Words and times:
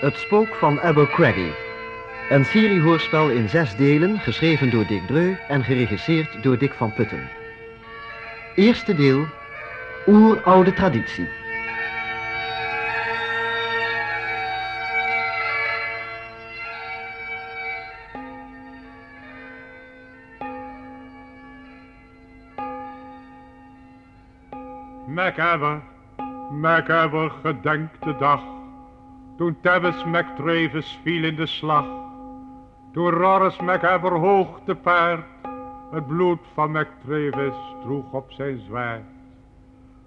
Het 0.00 0.16
Spook 0.16 0.54
van 0.54 0.80
Abercrombie. 0.80 1.52
Een 2.28 2.44
seriehoorspel 2.44 3.30
in 3.30 3.48
zes 3.48 3.76
delen, 3.76 4.18
geschreven 4.18 4.70
door 4.70 4.86
Dick 4.86 5.06
Dreu 5.06 5.36
en 5.48 5.64
geregisseerd 5.64 6.42
door 6.42 6.58
Dick 6.58 6.72
van 6.72 6.92
Putten. 6.92 7.28
Eerste 8.54 8.94
deel, 8.94 9.26
Oeroude 10.06 10.72
Traditie. 10.72 11.28
Macabre, 25.06 25.80
macabre 26.50 27.30
gedenkt 27.42 28.04
de 28.04 28.16
dag, 28.18 28.57
toen 29.38 29.56
Tebbes 29.60 30.04
McTravis 30.04 31.00
viel 31.02 31.24
in 31.24 31.36
de 31.36 31.46
slag. 31.46 31.86
Toen 32.92 33.10
Roris 33.10 33.60
macabre 33.60 34.18
hoog 34.18 34.60
te 34.64 34.74
paard, 34.74 35.24
het 35.90 36.06
bloed 36.06 36.40
van 36.54 36.70
McTravis 36.70 37.54
droeg 37.82 38.12
op 38.12 38.32
zijn 38.32 38.58
zwaard. 38.58 39.04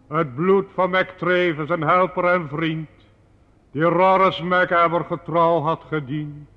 Het 0.07 0.35
bloed 0.35 0.65
van 0.73 0.89
McTravis, 0.89 1.69
een 1.69 1.81
helper 1.81 2.25
en 2.25 2.47
vriend, 2.47 2.89
die 3.71 3.83
Roris 3.83 4.41
macabre 4.41 5.03
getrouw 5.03 5.61
had 5.61 5.83
gediend, 5.87 6.49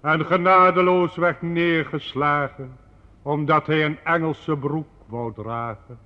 en 0.00 0.26
genadeloos 0.26 1.16
werd 1.16 1.42
neergeslagen, 1.42 2.76
omdat 3.22 3.66
hij 3.66 3.84
een 3.84 3.98
Engelse 4.04 4.56
broek 4.56 4.88
wou 5.06 5.32
dragen. 5.34 5.98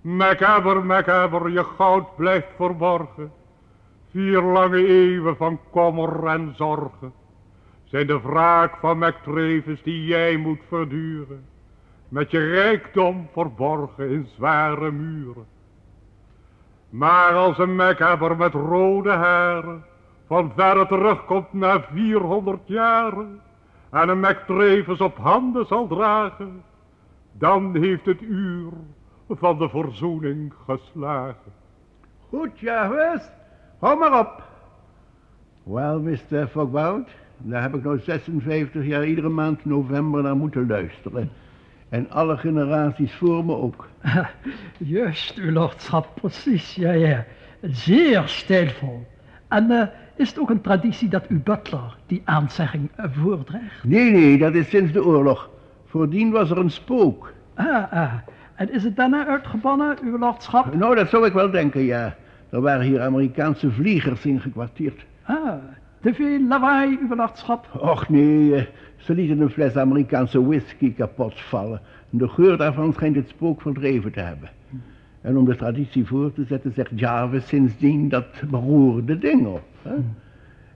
Macabre, 0.00 0.80
macabre, 0.80 1.52
je 1.52 1.64
goud 1.64 2.16
blijft 2.16 2.48
verborgen. 2.56 3.32
Vier 4.12 4.42
lange 4.42 4.86
eeuwen 4.86 5.36
van 5.36 5.60
kommer 5.70 6.26
en 6.26 6.52
zorgen 6.56 7.12
zijn 7.84 8.06
de 8.06 8.20
wraak 8.20 8.76
van 8.76 8.98
McTravis 8.98 9.82
die 9.82 10.04
jij 10.04 10.36
moet 10.36 10.60
verduren. 10.68 11.44
Met 12.08 12.30
je 12.30 12.38
rijkdom 12.38 13.28
verborgen 13.32 14.10
in 14.10 14.26
zware 14.36 14.90
muren. 14.90 15.46
Maar 16.88 17.32
als 17.32 17.58
een 17.58 17.76
macabre 17.76 18.36
met 18.36 18.52
rode 18.52 19.10
haren 19.10 19.84
van 20.26 20.52
verre 20.56 20.86
terugkomt 20.86 21.52
na 21.52 21.80
400 21.92 22.60
jaren 22.64 23.40
en 23.90 24.08
een 24.08 24.20
McTravis 24.20 25.00
op 25.00 25.16
handen 25.16 25.66
zal 25.66 25.86
dragen, 25.86 26.62
dan 27.32 27.76
heeft 27.76 28.06
het 28.06 28.22
uur 28.22 28.72
van 29.28 29.58
de 29.58 29.68
verzoening 29.68 30.54
geslagen. 30.66 31.52
Goed, 32.28 32.58
Jarvis. 32.58 33.30
Hou 33.82 33.98
maar 33.98 34.18
op. 34.18 34.42
Wel, 35.62 36.00
Mr. 36.00 36.46
Fogbout, 36.50 37.08
daar 37.36 37.62
heb 37.62 37.74
ik 37.74 37.84
nou 37.84 37.98
56 37.98 38.86
jaar 38.86 39.06
iedere 39.06 39.28
maand 39.28 39.64
november 39.64 40.22
naar 40.22 40.36
moeten 40.36 40.66
luisteren. 40.66 41.30
En 41.88 42.10
alle 42.10 42.36
generaties 42.36 43.14
voor 43.14 43.44
me 43.44 43.56
ook. 43.56 43.88
Juist, 44.78 45.38
uw 45.38 45.50
lordschap, 45.50 46.08
precies, 46.14 46.74
ja, 46.74 46.92
ja. 46.92 47.24
Zeer 47.62 48.22
stijlvol. 48.26 49.06
En 49.48 49.70
uh, 49.70 49.82
is 50.16 50.28
het 50.28 50.38
ook 50.38 50.50
een 50.50 50.60
traditie 50.60 51.08
dat 51.08 51.26
uw 51.26 51.42
butler 51.42 51.96
die 52.06 52.22
aanzegging 52.24 52.90
uh, 53.00 53.04
voordraagt? 53.10 53.84
Nee, 53.84 54.10
nee, 54.10 54.38
dat 54.38 54.54
is 54.54 54.68
sinds 54.68 54.92
de 54.92 55.04
oorlog. 55.04 55.50
Voordien 55.86 56.30
was 56.30 56.50
er 56.50 56.58
een 56.58 56.70
spook. 56.70 57.32
Ah, 57.54 57.92
ah. 57.92 58.12
En 58.54 58.72
is 58.72 58.84
het 58.84 58.96
daarna 58.96 59.26
uitgebannen, 59.26 59.98
uw 60.02 60.18
lordschap? 60.18 60.74
Nou, 60.74 60.94
dat 60.94 61.08
zou 61.08 61.26
ik 61.26 61.32
wel 61.32 61.50
denken, 61.50 61.82
ja. 61.82 62.16
Er 62.52 62.60
waren 62.60 62.86
hier 62.86 63.00
Amerikaanse 63.00 63.70
vliegers 63.70 64.26
ingekwartierd. 64.26 65.04
Ah, 65.22 65.52
te 66.00 66.14
veel 66.14 66.40
lawaai, 66.48 66.98
uw 67.02 67.16
lordschap? 67.16 67.66
Och 67.80 68.08
nee, 68.08 68.68
ze 68.96 69.14
lieten 69.14 69.40
een 69.40 69.50
fles 69.50 69.76
Amerikaanse 69.76 70.46
whisky 70.46 70.94
kapot 70.94 71.40
vallen. 71.40 71.80
De 72.10 72.28
geur 72.28 72.56
daarvan 72.56 72.92
schijnt 72.92 73.16
het 73.16 73.28
spook 73.28 73.60
verdreven 73.60 74.12
te 74.12 74.20
hebben. 74.20 74.50
En 75.20 75.36
om 75.36 75.44
de 75.44 75.56
traditie 75.56 76.06
voor 76.06 76.32
te 76.32 76.44
zetten 76.44 76.72
zegt 76.72 76.90
Jarvis 76.94 77.46
sindsdien 77.46 78.08
dat 78.08 78.26
beroerde 78.50 79.18
ding 79.18 79.46
op. 79.46 79.64
Hè? 79.82 79.94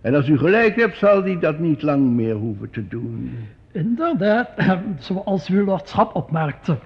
En 0.01 0.15
als 0.15 0.29
u 0.29 0.39
gelijk 0.39 0.77
hebt, 0.77 0.97
zal 0.97 1.23
hij 1.23 1.39
dat 1.39 1.59
niet 1.59 1.83
lang 1.83 2.11
meer 2.11 2.35
hoeven 2.35 2.71
te 2.71 2.89
doen. 2.89 3.31
Inderdaad, 3.73 4.51
zoals 4.99 5.49
uw 5.49 5.65
lordschap 5.65 6.15
opmerkte. 6.15 6.79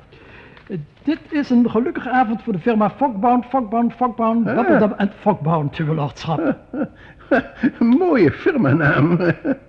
Dit 1.03 1.19
is 1.31 1.50
een 1.50 1.70
gelukkige 1.70 2.10
avond 2.10 2.42
voor 2.42 2.53
de 2.53 2.58
firma 2.58 2.91
Fogbound, 2.91 3.44
Fogbound, 3.47 3.92
Fogbound, 3.92 4.44
Bubbledum 4.44 4.92
en 4.97 5.12
Fogbound, 5.20 5.76
uw 5.76 5.94
lordschap. 5.94 6.56
Mooie 7.98 8.31
firmanaam. 8.31 9.19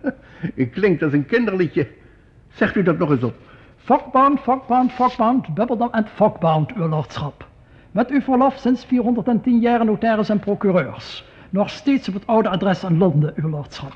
Klinkt 0.73 1.03
als 1.03 1.13
een 1.13 1.25
kinderliedje. 1.25 1.87
Zegt 2.53 2.75
u 2.75 2.83
dat 2.83 2.97
nog 2.97 3.09
eens 3.09 3.23
op. 3.23 3.33
Fogbound, 3.77 4.39
Fogbound, 4.39 4.91
Fogbound, 4.91 5.53
Bubbledum 5.53 5.89
en 5.91 6.07
Fogbound, 6.07 6.73
uw 6.73 6.87
lordschap. 6.87 7.47
Met 7.91 8.09
uw 8.09 8.21
verlof 8.21 8.57
sinds 8.57 8.85
410 8.85 9.59
jaar 9.59 9.85
notaris 9.85 10.29
en 10.29 10.39
procureurs. 10.39 11.25
Nog 11.49 11.69
steeds 11.69 12.07
op 12.07 12.13
het 12.13 12.27
oude 12.27 12.49
adres 12.49 12.83
in 12.83 12.97
Londen, 12.97 13.33
uw 13.35 13.49
lordschap. 13.49 13.93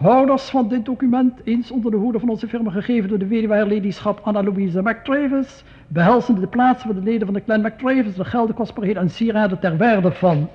Houders 0.00 0.50
van 0.50 0.68
dit 0.68 0.84
document, 0.84 1.40
eens 1.44 1.70
onder 1.70 1.90
de 1.90 1.96
hoede 1.96 2.18
van 2.18 2.28
onze 2.28 2.48
firma 2.48 2.70
gegeven 2.70 3.08
door 3.08 3.18
de 3.18 3.26
weduwe 3.26 3.92
Anna 4.22 4.42
Louise 4.42 4.82
McTravis, 4.82 5.64
behelzende 5.88 6.40
de 6.40 6.46
plaatsen 6.46 6.88
waar 6.88 7.02
de 7.02 7.10
leden 7.10 7.26
van 7.26 7.34
de 7.34 7.44
clan 7.44 7.60
McTravis 7.60 8.14
de 8.14 8.24
gelden, 8.24 8.54
kostbaarheden 8.54 9.02
en 9.02 9.10
sieraden 9.10 9.58
ter 9.58 9.76
waarde 9.76 10.12
van 10.12 10.48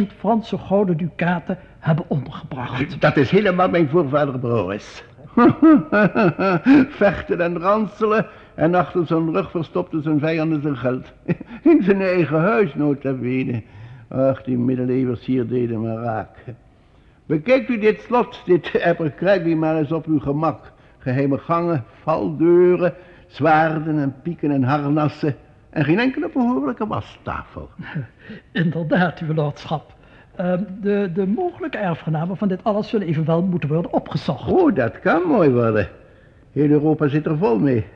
300.000 0.00 0.16
Franse 0.18 0.58
gouden 0.58 0.96
ducaten 0.96 1.58
hebben 1.78 2.04
ondergebracht. 2.08 3.00
Dat 3.00 3.16
is 3.16 3.30
helemaal 3.30 3.68
mijn 3.68 3.88
voorvader 3.88 4.38
Boris. 4.38 5.04
Vechten 7.02 7.40
en 7.40 7.58
ranselen 7.58 8.26
en 8.54 8.74
achter 8.74 9.06
zijn 9.06 9.32
rug 9.32 9.50
verstopte 9.50 10.00
zijn 10.00 10.18
vijanden 10.18 10.62
zijn 10.62 10.76
geld. 10.76 11.12
In 11.72 11.82
zijn 11.82 12.00
eigen 12.00 12.40
huis, 12.40 12.74
nota 12.74 13.12
bene. 13.12 13.62
Ach, 14.08 14.42
die 14.42 14.58
middeleeuwers 14.58 15.24
hier 15.24 15.46
deden 15.46 15.80
me 15.80 16.02
raak. 16.02 16.44
Bekijkt 17.28 17.68
u 17.68 17.78
dit 17.78 18.00
slot, 18.00 18.42
dit 18.44 18.82
Abercrombie 18.82 19.56
maar 19.56 19.76
eens 19.76 19.92
op 19.92 20.06
uw 20.06 20.18
gemak. 20.18 20.72
Geheime 20.98 21.38
gangen, 21.38 21.84
valdeuren, 22.02 22.94
zwaarden 23.26 23.98
en 23.98 24.14
pieken 24.22 24.50
en 24.50 24.62
harnassen. 24.62 25.36
En 25.70 25.84
geen 25.84 25.98
enkele 25.98 26.30
behoorlijke 26.32 26.86
wastafel. 26.86 27.68
Inderdaad, 28.52 29.18
uw 29.18 29.34
lordschap. 29.34 29.94
Uh, 30.40 30.52
de, 30.80 31.10
de 31.14 31.26
mogelijke 31.26 31.78
erfgenamen 31.78 32.36
van 32.36 32.48
dit 32.48 32.64
alles 32.64 32.88
zullen 32.88 33.06
evenwel 33.06 33.42
moeten 33.42 33.68
worden 33.68 33.92
opgezocht. 33.92 34.50
Oh, 34.50 34.74
dat 34.74 35.00
kan 35.00 35.22
mooi 35.22 35.50
worden. 35.50 35.88
Heel 36.52 36.70
Europa 36.70 37.08
zit 37.08 37.26
er 37.26 37.38
vol 37.38 37.58
mee. 37.58 37.86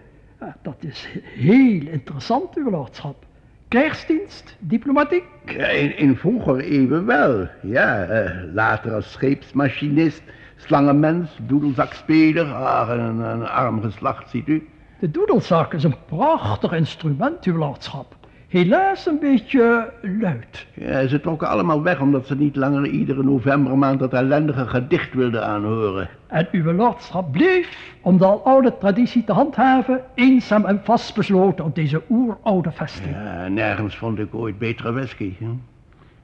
Ja, 0.41 0.57
dat 0.63 0.77
is 0.79 1.09
heel 1.25 1.87
interessant, 1.87 2.57
uw 2.57 2.71
lordschap. 2.71 3.25
Krijgsdienst, 3.73 4.57
diplomatiek? 4.59 5.25
Ja, 5.45 5.67
in, 5.67 5.97
in 5.97 6.17
vroeger 6.17 6.61
eeuwen 6.61 7.07
wel, 7.07 7.49
ja. 7.63 8.09
Uh, 8.09 8.55
later 8.55 8.95
als 8.95 9.13
scheepsmachinist, 9.13 10.23
slangenmens, 10.57 11.31
doedelzakspeler, 11.43 12.53
ah, 12.53 12.89
een, 12.89 13.19
een 13.19 13.47
arm 13.47 13.83
geslacht, 13.83 14.31
ziet 14.31 14.49
u. 14.49 14.69
De 14.99 15.11
doedelzak 15.11 15.75
is 15.75 15.85
een 15.85 15.97
prachtig 16.07 16.73
instrument, 16.73 17.45
uw 17.45 17.57
lordschap. 17.57 18.15
Helaas 18.53 19.07
een 19.07 19.19
beetje 19.19 19.93
luid. 20.21 20.67
Ja, 20.75 21.07
ze 21.07 21.21
trokken 21.21 21.49
allemaal 21.49 21.83
weg 21.83 22.01
omdat 22.01 22.27
ze 22.27 22.37
niet 22.37 22.57
langer 22.57 22.87
iedere 22.87 23.23
novembermaand 23.23 23.99
dat 23.99 24.13
ellendige 24.13 24.67
gedicht 24.67 25.15
wilden 25.15 25.47
aanhoren. 25.47 26.09
En 26.27 26.49
uw 26.51 26.73
lordschap 26.73 27.33
bleef, 27.33 27.95
om 28.01 28.19
de 28.19 28.27
oude 28.27 28.79
traditie 28.79 29.25
te 29.25 29.33
handhaven, 29.33 30.01
eenzaam 30.15 30.65
en 30.65 30.81
vastbesloten 30.85 31.65
op 31.65 31.75
deze 31.75 32.03
oeroude 32.11 32.73
vesting. 32.73 33.15
Ja, 33.15 33.49
nergens 33.49 33.97
vond 33.97 34.19
ik 34.19 34.35
ooit 34.35 34.59
betere 34.59 34.93
whisky. 34.93 35.33
Hè? 35.39 35.51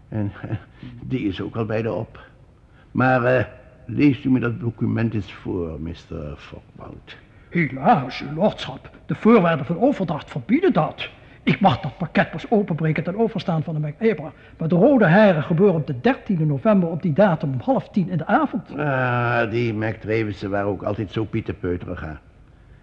En 0.09 0.33
die 1.11 1.29
is 1.29 1.41
ook 1.41 1.57
al 1.57 1.67
bijna 1.67 1.91
op. 1.91 2.21
Maar 2.91 3.39
uh, 3.39 3.45
leest 3.87 4.25
u 4.25 4.31
me 4.31 4.41
dat 4.41 4.61
document 4.61 5.15
eens 5.15 5.33
voor, 5.33 5.81
Mr. 5.81 6.37
Fogbout. 6.37 7.17
Helaas, 7.51 8.23
uw 8.23 8.35
lordschap. 8.35 8.91
De 9.07 9.15
voorwaarden 9.15 9.67
van 9.67 9.81
overdracht 9.81 10.31
verbieden 10.31 10.73
dat. 10.73 11.09
Ik 11.49 11.61
mag 11.61 11.81
dat 11.81 11.97
pakket 11.97 12.31
pas 12.31 12.51
openbreken 12.51 13.05
ten 13.05 13.19
overstaan 13.19 13.63
van 13.63 13.75
de 13.75 13.81
MacEbra. 13.81 14.33
Maar 14.59 14.69
de 14.69 14.75
rode 14.75 15.09
heren 15.09 15.43
gebeuren 15.43 15.75
op 15.75 15.87
de 15.87 15.95
13e 15.95 16.47
november 16.47 16.89
op 16.89 17.03
die 17.03 17.13
datum 17.13 17.53
om 17.53 17.61
half 17.61 17.89
tien 17.89 18.09
in 18.11 18.17
de 18.17 18.27
avond. 18.27 18.77
Ah, 18.77 19.51
die 19.51 19.73
McTravissen 19.73 20.51
waren 20.51 20.69
ook 20.69 20.83
altijd 20.83 21.13
zo 21.13 21.25
pieterpeuterig 21.25 22.05
aan. 22.05 22.19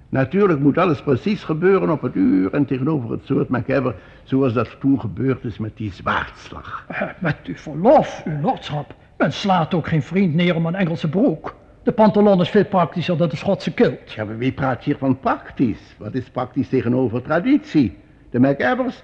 Natuurlijk 0.10 0.60
moet 0.60 0.78
alles 0.78 1.02
precies 1.02 1.44
gebeuren 1.44 1.90
op 1.90 2.02
het 2.02 2.16
uur 2.16 2.54
en 2.54 2.66
tegenover 2.66 3.12
het 3.12 3.26
soort 3.26 3.50
MacEver, 3.50 3.96
zoals 4.24 4.54
dat 4.54 4.80
toen 4.80 5.00
gebeurd 5.00 5.44
is 5.44 5.58
met 5.58 5.78
die 5.78 5.92
zwaardslag. 5.94 6.86
Uh, 6.92 7.02
met 7.20 7.38
uw 7.44 7.56
verlof, 7.56 8.24
uw 8.26 8.42
lordschap. 8.42 8.96
Men 9.18 9.34
slaat 9.34 9.74
ook 9.74 9.88
geen 9.88 10.04
vriend 10.04 10.34
neer 10.34 10.56
om 10.56 10.66
een 10.66 10.76
Engelse 10.76 11.10
broek. 11.10 11.56
De 11.84 11.92
pantalon 11.92 12.42
is 12.42 12.50
veel 12.50 12.66
praktischer 12.66 13.18
dan 13.18 13.30
de 13.30 13.36
Schotse 13.36 13.74
kilt. 13.74 14.12
Ja, 14.12 14.26
maar 14.26 14.38
wie 14.38 14.52
praat 14.52 14.84
hier 14.84 14.98
van 14.98 15.20
praktisch? 15.20 15.96
Wat 15.98 16.14
is 16.14 16.30
praktisch 16.30 16.70
tegenover 16.70 17.22
traditie? 17.22 18.04
De 18.36 18.42
MacEvers 18.42 19.04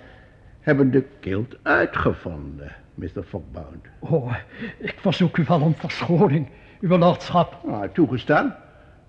hebben 0.60 0.92
de 0.92 1.06
kilt 1.20 1.56
uitgevonden. 1.62 2.72
Mr. 2.96 3.24
Fogbound. 3.28 3.86
Oh, 4.00 4.34
ik 4.78 4.96
verzoek 5.00 5.38
u 5.38 5.44
wel 5.48 5.62
om 5.62 5.76
verschoning, 5.76 6.48
uw 6.82 6.98
lordschap. 6.98 7.58
Ah, 7.68 7.84
toegestaan. 7.94 8.56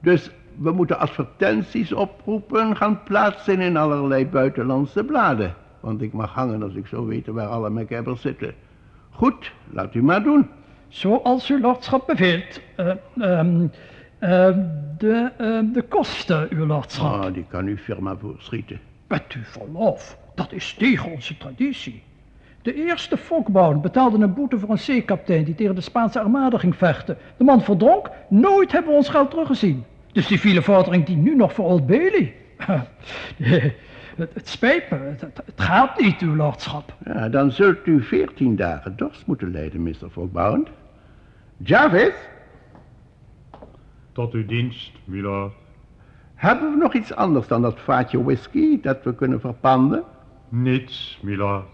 Dus 0.00 0.30
we 0.58 0.72
moeten 0.72 0.98
advertenties 0.98 1.92
oproepen, 1.92 2.76
gaan 2.76 3.02
plaatsen 3.02 3.60
in 3.60 3.76
allerlei 3.76 4.26
buitenlandse 4.26 5.04
bladen. 5.04 5.54
Want 5.80 6.02
ik 6.02 6.12
mag 6.12 6.32
hangen 6.32 6.62
als 6.62 6.74
ik 6.74 6.86
zou 6.86 7.06
weten 7.06 7.34
waar 7.34 7.46
alle 7.46 7.70
MacGyvers 7.70 8.20
zitten. 8.20 8.54
Goed, 9.10 9.52
laat 9.70 9.94
u 9.94 10.02
maar 10.02 10.22
doen. 10.22 10.48
Zoals 10.88 11.50
uw 11.50 11.60
lordschap 11.60 12.06
beveelt. 12.06 12.60
Eh, 12.76 12.94
ehm, 13.18 13.66
eh, 14.18 14.56
de, 14.98 15.30
eh, 15.38 15.60
de 15.72 15.84
kosten, 15.88 16.46
uw 16.50 16.66
lordschap. 16.66 17.22
Ah, 17.22 17.34
die 17.34 17.44
kan 17.48 17.66
uw 17.66 17.76
firma 17.76 18.16
voorschieten. 18.16 18.90
Met 19.12 19.32
uw 19.32 19.42
verlof, 19.42 20.18
dat 20.34 20.52
is 20.52 20.74
tegen 20.74 21.12
onze 21.12 21.36
traditie. 21.38 22.02
De 22.62 22.74
eerste 22.74 23.16
Fokbound 23.16 23.82
betaalde 23.82 24.24
een 24.24 24.34
boete 24.34 24.58
voor 24.58 24.70
een 24.70 24.78
zeekapitein 24.78 25.44
die 25.44 25.54
tegen 25.54 25.74
de 25.74 25.80
Spaanse 25.80 26.20
armada 26.20 26.58
ging 26.58 26.76
vechten. 26.76 27.18
De 27.36 27.44
man 27.44 27.62
verdronk, 27.62 28.10
nooit 28.28 28.72
hebben 28.72 28.90
we 28.90 28.96
ons 28.96 29.08
geld 29.08 29.30
teruggezien. 29.30 29.84
De 30.12 30.20
civiele 30.20 30.62
vordering 30.62 31.04
die 31.04 31.16
nu 31.16 31.36
nog 31.36 31.52
voor 31.52 31.64
Old 31.64 31.86
Bailey. 31.86 32.34
het, 34.16 34.34
het 34.34 34.48
spijt 34.48 34.90
me, 34.90 34.96
het, 34.96 35.42
gaat 35.54 36.00
niet, 36.00 36.20
uw 36.20 36.36
lordschap. 36.36 36.96
Ja, 37.04 37.28
dan 37.28 37.50
zult 37.52 37.86
u 37.86 38.02
veertien 38.02 38.56
dagen 38.56 38.96
dorst 38.96 39.26
moeten 39.26 39.50
lijden, 39.50 39.82
Mr. 39.82 40.10
Fogbound. 40.10 40.68
Jarvis, 41.56 42.14
Tot 44.12 44.32
uw 44.32 44.46
dienst, 44.46 44.92
milord. 45.04 45.52
Hebben 46.42 46.70
we 46.70 46.76
nog 46.76 46.94
iets 46.94 47.14
anders 47.14 47.46
dan 47.46 47.62
dat 47.62 47.80
vaatje 47.80 48.22
whisky 48.22 48.80
dat 48.80 48.98
we 49.02 49.14
kunnen 49.14 49.40
verpanden? 49.40 50.02
Niets, 50.48 51.18
milord. 51.22 51.64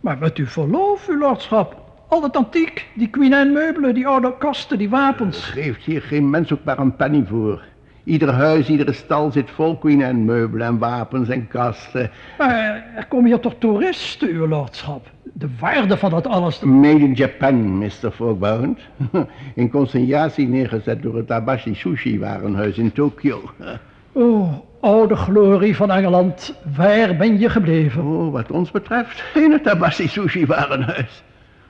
Maar 0.00 0.18
met 0.18 0.36
uw 0.36 0.46
verlof, 0.46 1.08
uw 1.08 1.18
lordschap. 1.18 1.82
Al 2.08 2.22
het 2.22 2.36
antiek, 2.36 2.86
die 2.94 3.08
Queen 3.08 3.34
Anne 3.34 3.52
meubelen, 3.52 3.94
die 3.94 4.06
oude 4.06 4.34
kasten, 4.38 4.78
die 4.78 4.90
wapens. 4.90 5.44
Geeft 5.44 5.84
hier 5.84 6.02
geen 6.02 6.30
mens 6.30 6.52
ook 6.52 6.64
maar 6.64 6.78
een 6.78 6.96
penny 6.96 7.24
voor. 7.28 7.62
Ieder 8.04 8.32
huis, 8.32 8.68
iedere 8.68 8.92
stal 8.92 9.30
zit 9.30 9.50
vol 9.50 9.78
Queen 9.78 10.04
Anne 10.04 10.24
meubelen 10.24 10.66
en 10.66 10.78
wapens 10.78 11.28
en 11.28 11.48
kasten. 11.48 12.10
Maar 12.38 12.84
er 12.96 13.06
komen 13.08 13.26
hier 13.26 13.40
toch 13.40 13.54
toeristen, 13.58 14.28
uw 14.28 14.46
lordschap. 14.46 15.10
De 15.22 15.48
waarde 15.60 15.96
van 15.96 16.10
dat 16.10 16.26
alles. 16.26 16.60
Made 16.60 16.98
in 16.98 17.12
Japan, 17.12 17.78
Mr. 17.78 18.10
Fogbound. 18.12 18.78
In 19.54 19.70
consignatie 19.70 20.48
neergezet 20.48 21.02
door 21.02 21.16
het 21.16 21.30
Abashi 21.30 21.74
Sushi 21.74 22.18
warenhuis 22.18 22.78
in 22.78 22.92
Tokio. 22.92 23.40
Oh, 24.16 24.52
oude 24.80 25.16
glorie 25.16 25.76
van 25.76 25.90
Engeland, 25.90 26.54
waar 26.76 27.16
ben 27.16 27.38
je 27.38 27.48
gebleven? 27.50 28.02
Oh, 28.04 28.32
wat 28.32 28.50
ons 28.50 28.70
betreft, 28.70 29.24
in 29.34 29.52
het 29.52 29.68
Abashi 29.68 30.08
Sushi 30.08 30.46
warenhuis. 30.46 31.22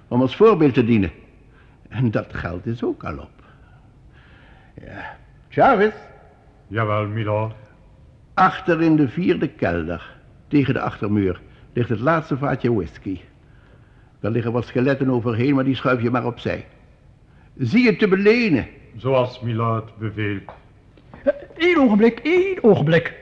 Om 0.09 0.21
als 0.21 0.37
voorbeeld 0.37 0.75
te 0.75 0.85
dienen. 0.85 1.11
En 1.89 2.11
dat 2.11 2.35
geld 2.35 2.67
is 2.67 2.85
ook 2.85 3.05
al 3.05 3.19
op. 3.19 3.43
Ja. 4.85 5.17
Jarvis, 5.49 5.93
Jawel, 6.67 7.07
milord. 7.07 7.55
achter 8.35 8.83
in 8.83 8.97
de 8.97 9.09
vierde 9.09 9.49
kelder, 9.49 10.17
tegen 10.49 10.75
de 10.75 10.81
achtermuur, 10.81 11.41
ligt 11.73 11.89
het 11.89 12.01
laatste 12.01 12.37
vaatje 12.37 12.75
whisky. 12.75 13.21
Daar 14.21 14.31
liggen 14.31 14.53
wat 14.53 14.67
skeletten 14.67 15.11
overheen, 15.11 15.55
maar 15.55 15.65
die 15.65 15.75
schuif 15.77 16.03
je 16.03 16.11
maar 16.11 16.27
opzij. 16.27 16.67
Zie 17.57 17.87
het 17.87 17.99
te 17.99 18.09
belenen. 18.09 18.67
Zoals 18.97 19.41
milord 19.41 19.99
beveelt. 19.99 20.53
Eén 21.57 21.79
ogenblik, 21.79 22.19
één 22.19 22.59
ogenblik. 22.63 23.15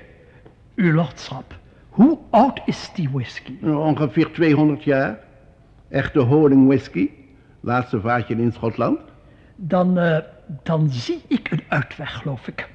Uw 0.74 0.92
lordschap, 0.92 1.54
hoe 1.88 2.18
oud 2.30 2.60
is 2.66 2.90
die 2.94 3.08
whisky? 3.12 3.64
Ongeveer 3.64 4.32
200 4.32 4.84
jaar. 4.84 5.18
Echte 5.88 6.18
honing 6.20 6.66
whisky. 6.66 7.10
Laatste 7.60 8.00
vaatje 8.00 8.34
in 8.34 8.52
Schotland. 8.52 8.98
Dan, 9.56 9.98
eh, 9.98 10.18
dan 10.62 10.90
zie 10.90 11.20
ik 11.28 11.50
een 11.50 11.62
uitweg, 11.68 12.12
geloof 12.16 12.48
ik. 12.48 12.68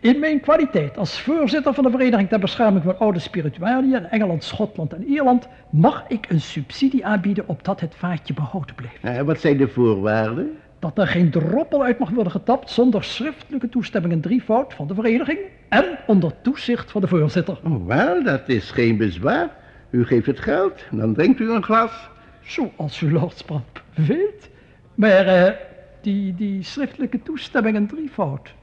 In 0.00 0.18
mijn 0.18 0.40
kwaliteit 0.40 0.98
als 0.98 1.20
voorzitter 1.20 1.74
van 1.74 1.84
de 1.84 1.90
Vereniging 1.90 2.28
ter 2.28 2.38
Bescherming 2.38 2.84
van 2.84 2.98
Oude 2.98 3.18
Spiritualiën 3.18 3.94
in 3.94 4.04
Engeland, 4.04 4.44
Schotland 4.44 4.92
en 4.92 5.04
Ierland 5.04 5.48
mag 5.70 6.04
ik 6.08 6.26
een 6.28 6.40
subsidie 6.40 7.06
aanbieden 7.06 7.48
opdat 7.48 7.80
het 7.80 7.94
vaatje 7.94 8.34
behouden 8.34 8.74
blijft. 8.74 8.98
Eh, 9.02 9.20
wat 9.20 9.40
zijn 9.40 9.56
de 9.56 9.68
voorwaarden? 9.68 10.56
Dat 10.80 10.98
er 10.98 11.06
geen 11.06 11.30
droppel 11.30 11.82
uit 11.82 11.98
mag 11.98 12.10
worden 12.10 12.32
getapt 12.32 12.70
zonder 12.70 13.04
schriftelijke 13.04 13.68
toestemming 13.68 14.12
in 14.12 14.20
drievoud 14.20 14.74
van 14.74 14.86
de 14.86 14.94
vereniging 14.94 15.38
en 15.68 15.98
onder 16.06 16.32
toezicht 16.42 16.90
van 16.90 17.00
de 17.00 17.06
voorzitter. 17.08 17.58
Oh, 17.64 17.86
wel, 17.86 18.24
dat 18.24 18.48
is 18.48 18.70
geen 18.70 18.96
bezwaar. 18.96 19.50
U 19.90 20.04
geeft 20.04 20.26
het 20.26 20.40
geld, 20.40 20.84
dan 20.90 21.14
drinkt 21.14 21.40
u 21.40 21.50
een 21.50 21.62
glas. 21.62 22.08
Zoals 22.42 23.00
uw 23.00 23.10
lordschap 23.10 23.82
weet. 23.94 24.50
Maar 24.94 25.26
eh, 25.26 25.54
die, 26.00 26.34
die 26.34 26.62
schriftelijke 26.62 27.22
toestemming 27.22 27.76
in 27.76 27.86
drievoud. 27.86 28.54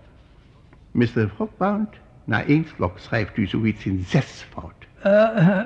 Mr. 0.92 1.32
Fogbound, 1.36 1.90
na 2.24 2.44
één 2.44 2.66
slok 2.76 3.00
schrijft 3.00 3.38
u 3.38 3.48
zoiets 3.48 3.86
in 3.86 4.04
zesvoud. 4.08 4.87
Eh, 5.08 5.60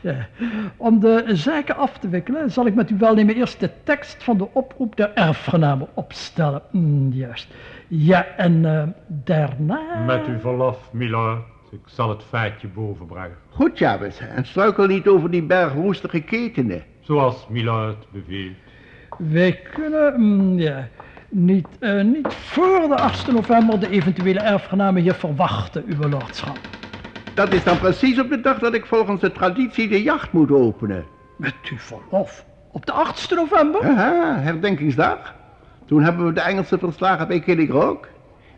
ja. 0.12 0.26
Om 0.76 1.00
de 1.00 1.24
zaken 1.26 1.76
af 1.76 1.98
te 1.98 2.08
wikkelen 2.08 2.50
zal 2.50 2.66
ik 2.66 2.74
met 2.74 2.88
uw 2.88 2.98
welnemen 2.98 3.34
eerst 3.34 3.60
de 3.60 3.70
tekst 3.84 4.22
van 4.22 4.38
de 4.38 4.48
oproep 4.52 4.96
der 4.96 5.10
erfgenamen 5.14 5.88
opstellen. 5.94 6.62
Mm, 6.70 7.12
juist. 7.12 7.54
Ja, 7.88 8.26
en 8.36 8.64
eh, 8.64 8.82
daarna... 9.06 10.04
Met 10.06 10.26
uw 10.26 10.38
verlof, 10.38 10.92
milord. 10.92 11.42
Ik 11.70 11.80
zal 11.84 12.08
het 12.08 12.22
feitje 12.22 12.68
bovenbrengen. 12.68 13.36
Goed, 13.48 13.78
Jarvis, 13.78 14.18
en 14.18 14.46
struikel 14.46 14.86
niet 14.86 15.08
over 15.08 15.30
die 15.30 15.42
berg 15.42 15.72
roestige 15.72 16.20
ketenen. 16.20 16.82
Zoals 17.00 17.46
milord 17.48 18.06
beveelt. 18.12 18.56
Wij 19.18 19.60
kunnen, 19.74 20.20
mm, 20.20 20.58
ja, 20.58 20.88
niet, 21.28 21.66
eh, 21.78 22.02
niet 22.02 22.34
voor 22.34 22.88
de 22.88 22.96
8 22.96 23.32
november 23.32 23.80
de 23.80 23.90
eventuele 23.90 24.40
erfgenamen 24.40 25.02
hier 25.02 25.14
verwachten, 25.14 25.84
uw 25.86 26.08
lordschap. 26.08 26.58
Dat 27.34 27.52
is 27.52 27.64
dan 27.64 27.78
precies 27.78 28.18
op 28.18 28.28
de 28.28 28.40
dag 28.40 28.58
dat 28.58 28.74
ik 28.74 28.86
volgens 28.86 29.20
de 29.20 29.32
traditie 29.32 29.88
de 29.88 30.02
jacht 30.02 30.32
moet 30.32 30.50
openen. 30.50 31.04
Met 31.36 31.54
uw 31.70 31.78
verlof. 31.78 32.44
Op 32.72 32.86
de 32.86 32.92
8 32.92 33.30
november? 33.34 33.82
Aha, 33.82 34.38
herdenkingsdag. 34.40 35.34
Toen 35.86 36.02
hebben 36.02 36.26
we 36.26 36.32
de 36.32 36.40
Engelsen 36.40 36.78
verslagen 36.78 37.28
bij 37.28 37.40
Killigrook. 37.40 38.08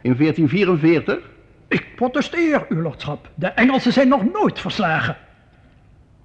In 0.00 0.16
1444. 0.16 1.30
Ik 1.68 1.96
protesteer, 1.96 2.66
uw 2.68 2.80
lordschap. 2.80 3.30
De 3.34 3.46
Engelsen 3.46 3.92
zijn 3.92 4.08
nog 4.08 4.32
nooit 4.32 4.60
verslagen. 4.60 5.16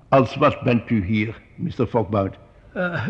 Als 0.10 0.36
wat 0.36 0.62
bent 0.62 0.90
u 0.90 1.06
hier, 1.06 1.42
Mr. 1.56 1.88
Fogbound? 1.88 2.36
Eh, 2.74 3.08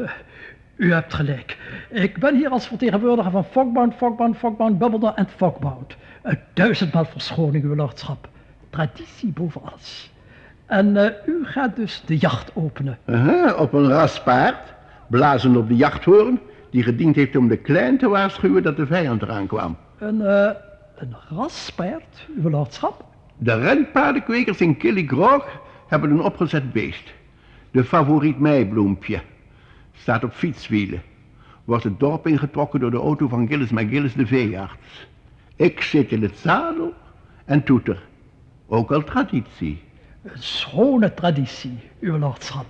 u 0.75 0.93
hebt 0.93 1.13
gelijk. 1.13 1.57
Ik 1.89 2.17
ben 2.17 2.35
hier 2.35 2.49
als 2.49 2.67
vertegenwoordiger 2.67 3.31
van 3.31 3.45
Fogbound, 3.45 3.95
Fogbound, 3.95 4.37
Fogbound, 4.37 4.77
Bubbledore 4.77 5.13
en 5.13 5.27
Fogbound. 5.35 5.95
Een 6.23 6.39
duizendmaal 6.53 7.05
verschoning, 7.05 7.63
uw 7.63 7.75
lordschap. 7.75 8.29
Traditie 8.69 9.31
boven 9.31 9.61
alles. 9.63 10.11
En 10.65 10.97
eh, 10.97 11.27
u 11.27 11.45
gaat 11.45 11.75
dus 11.75 12.03
de 12.05 12.17
jacht 12.17 12.51
openen. 12.55 12.97
Aha, 13.05 13.53
op 13.53 13.73
een 13.73 13.87
ras 13.87 14.23
paard, 14.23 14.73
blazen 15.07 15.55
op 15.55 15.67
de 15.67 15.75
jachthoorn, 15.75 16.39
die 16.69 16.83
gediend 16.83 17.15
heeft 17.15 17.35
om 17.35 17.47
de 17.47 17.57
klein 17.57 17.97
te 17.97 18.07
waarschuwen 18.09 18.63
dat 18.63 18.77
de 18.77 18.85
vijand 18.85 19.21
eraan 19.21 19.47
kwam. 19.47 19.77
Een, 19.97 20.21
eh 20.21 20.49
een 20.95 21.15
raspaard, 21.29 22.27
uw 22.41 22.49
lordschap? 22.49 23.05
De 23.37 23.59
renpaardenkwekers 23.59 24.61
in 24.61 24.77
Killigroog 24.77 25.59
hebben 25.87 26.11
een 26.11 26.21
opgezet 26.21 26.73
beest. 26.73 27.13
De 27.71 27.83
favoriet 27.83 28.39
meibloempje. 28.39 29.21
Staat 29.93 30.23
op 30.23 30.33
fietswielen. 30.33 31.01
Wordt 31.63 31.83
het 31.83 31.99
dorp 31.99 32.27
ingetrokken 32.27 32.79
door 32.79 32.91
de 32.91 32.97
auto 32.97 33.27
van 33.27 33.47
Gillis 33.47 33.69
McGillis 33.69 34.13
de 34.13 34.25
veearts. 34.25 35.07
Ik 35.55 35.81
zit 35.81 36.11
in 36.11 36.21
het 36.21 36.37
zadel 36.37 36.93
en 37.45 37.63
toeter. 37.63 38.01
Ook 38.67 38.91
al 38.91 39.03
traditie. 39.03 39.83
Een 40.23 40.43
schone 40.43 41.13
traditie, 41.13 41.79
uw 41.99 42.17
lordschap. 42.17 42.65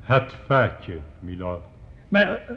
Het 0.00 0.34
feitje, 0.46 0.98
milord. 1.20 1.62
Maar 2.08 2.22
eh, 2.22 2.56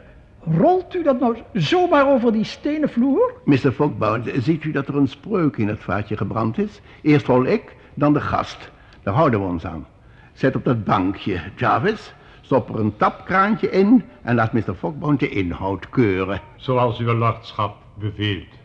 rolt 0.56 0.94
u 0.94 1.02
dat 1.02 1.20
nou 1.20 1.36
zomaar 1.52 2.08
over 2.08 2.32
die 2.32 2.44
stenen 2.44 2.88
vloer? 2.88 3.34
Mr. 3.44 3.72
Fogbound, 3.72 4.30
ziet 4.34 4.64
u 4.64 4.72
dat 4.72 4.88
er 4.88 4.96
een 4.96 5.08
spreuk 5.08 5.56
in 5.56 5.68
het 5.68 5.80
vaatje 5.80 6.16
gebrand 6.16 6.58
is? 6.58 6.80
Eerst 7.02 7.26
rol 7.26 7.44
ik, 7.44 7.76
dan 7.94 8.12
de 8.12 8.20
gast. 8.20 8.70
Daar 9.02 9.14
houden 9.14 9.40
we 9.40 9.46
ons 9.46 9.66
aan. 9.66 9.86
Zet 10.32 10.56
op 10.56 10.64
dat 10.64 10.84
bankje, 10.84 11.40
Jarvis. 11.56 12.14
Stop 12.48 12.68
er 12.68 12.80
een 12.80 12.96
tapkraantje 12.96 13.70
in 13.70 14.04
en 14.22 14.34
laat 14.34 14.52
Mr. 14.52 14.74
Fogbound 14.78 15.20
de 15.20 15.28
inhoud 15.28 15.88
keuren. 15.88 16.40
Zoals 16.56 16.98
uw 16.98 17.12
lordschap 17.12 17.76
beveelt. 17.94 18.57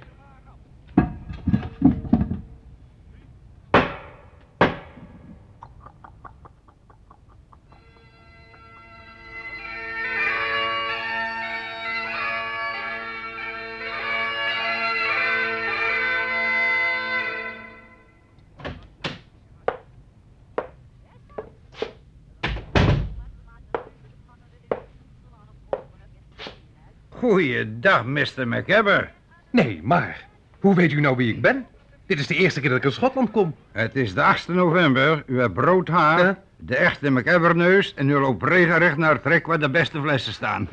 Goeiedag, 27.83 28.05
Mr. 28.05 28.47
McEbber. 28.47 29.11
Nee, 29.49 29.79
maar 29.83 30.25
hoe 30.59 30.75
weet 30.75 30.91
u 30.91 30.99
nou 30.99 31.15
wie 31.15 31.33
ik 31.33 31.41
ben? 31.41 31.65
Dit 32.05 32.19
is 32.19 32.27
de 32.27 32.35
eerste 32.35 32.59
keer 32.59 32.69
dat 32.69 32.77
ik 32.77 32.83
in 32.83 32.91
Schotland 32.91 33.31
kom. 33.31 33.55
Het 33.71 33.95
is 33.95 34.13
de 34.13 34.35
8e 34.37 34.45
november. 34.53 35.23
U 35.27 35.39
hebt 35.39 35.57
rood 35.57 35.87
haar, 35.87 36.19
Ja. 36.19 36.39
de 36.57 36.75
echte 36.75 37.11
McEbberneus... 37.11 37.93
en 37.93 38.09
u 38.09 38.13
loopt 38.13 38.43
regelrecht 38.43 38.97
naar 38.97 39.11
het 39.13 39.23
trek 39.23 39.45
waar 39.47 39.59
de 39.59 39.69
beste 39.69 40.01
flessen 40.01 40.33
staan. 40.33 40.67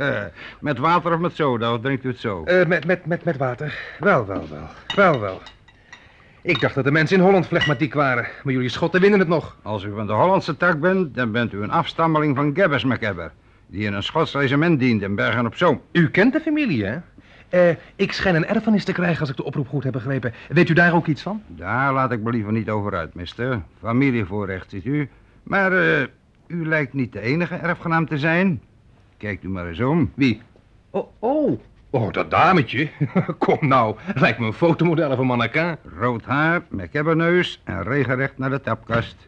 met 0.60 0.78
water 0.78 1.12
of 1.12 1.18
met 1.18 1.34
soda, 1.34 1.72
of 1.74 1.80
drinkt 1.80 2.04
u 2.04 2.08
het 2.08 2.18
zo? 2.20 2.44
Eh, 2.44 2.66
met, 2.66 2.84
met, 2.86 3.06
met, 3.06 3.24
met 3.24 3.36
water. 3.36 3.78
Wel, 3.98 4.26
wel, 4.26 4.48
wel. 4.50 4.68
Wel, 4.94 5.20
wel. 5.20 5.40
Ik 6.42 6.60
dacht 6.60 6.74
dat 6.74 6.84
de 6.84 6.90
mensen 6.90 7.16
in 7.16 7.22
Holland 7.22 7.46
flegmatiek 7.46 7.94
waren, 7.94 8.26
maar 8.42 8.52
jullie 8.52 8.68
Schotten 8.68 9.00
winnen 9.00 9.18
het 9.18 9.28
nog. 9.28 9.56
Als 9.62 9.84
u 9.84 9.92
van 9.94 10.06
de 10.06 10.12
Hollandse 10.12 10.56
tak 10.56 10.80
bent, 10.80 11.14
dan 11.14 11.32
bent 11.32 11.52
u 11.52 11.62
een 11.62 11.70
afstammeling 11.70 12.36
van 12.36 12.56
Gabbers 12.56 12.84
McEbber... 12.84 13.32
die 13.72 13.86
in 13.86 13.92
een 13.92 14.02
Schots 14.02 14.34
regiment 14.34 14.78
diende 14.78 15.04
in 15.04 15.14
Bergen-op-Zoom. 15.14 15.80
U 15.92 16.10
kent 16.10 16.32
de 16.32 16.40
familie, 16.40 16.84
hè? 16.84 16.98
Eh, 17.48 17.76
ik 17.96 18.12
schijn 18.12 18.34
een 18.34 18.46
erfenis 18.46 18.84
te 18.84 18.92
krijgen 18.92 19.20
als 19.20 19.30
ik 19.30 19.36
de 19.36 19.44
oproep 19.44 19.68
goed 19.68 19.84
heb 19.84 19.92
begrepen. 19.92 20.32
Weet 20.48 20.68
u 20.68 20.74
daar 20.74 20.94
ook 20.94 21.06
iets 21.06 21.22
van? 21.22 21.42
Daar 21.46 21.92
laat 21.92 22.12
ik 22.12 22.20
me 22.20 22.30
liever 22.30 22.52
niet 22.52 22.70
over 22.70 22.94
uit, 22.94 23.14
mister. 23.14 23.62
Familievoorrecht, 23.80 24.70
ziet 24.70 24.84
u. 24.84 25.08
Maar 25.42 25.72
eh, 25.72 26.06
u 26.46 26.66
lijkt 26.66 26.92
niet 26.92 27.12
de 27.12 27.20
enige 27.20 27.54
erfgenaam 27.54 28.06
te 28.06 28.18
zijn. 28.18 28.62
Kijkt 29.16 29.44
u 29.44 29.48
maar 29.48 29.68
eens 29.68 29.80
om. 29.80 30.12
Wie? 30.14 30.42
Oh, 30.90 31.08
oh. 31.18 31.60
Oh, 31.90 32.12
dat 32.12 32.30
dametje. 32.30 32.88
Kom 33.38 33.58
nou, 33.60 33.96
lijkt 34.14 34.38
me 34.38 34.46
een 34.46 34.52
fotomodel 34.52 35.16
van 35.16 35.26
mannequin. 35.26 35.76
Rood 35.98 36.24
haar, 36.24 36.62
McEbberneus 36.68 37.60
en 37.64 37.82
regenrecht 37.82 38.38
naar 38.38 38.50
de 38.50 38.60
tapkast. 38.60 39.26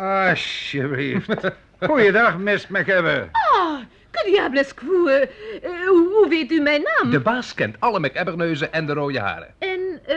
Alsjeblieft. 0.00 1.50
Goeiedag, 1.86 2.38
Miss 2.38 2.66
McEbber. 2.68 3.28
Ah, 3.32 3.78
que 4.10 4.30
diable 4.30 4.58
est 4.60 4.80
vous? 4.80 5.08
eh, 5.08 5.28
hoe 5.88 6.26
weet 6.28 6.50
u 6.52 6.60
mijn 6.60 6.82
naam? 6.82 7.10
De 7.10 7.20
baas 7.20 7.54
kent 7.54 7.76
alle 7.78 8.00
McEbberneuzen 8.00 8.72
en 8.72 8.86
de 8.86 8.92
rode 8.92 9.18
haren. 9.20 9.54
En 9.58 10.00
eh, 10.06 10.16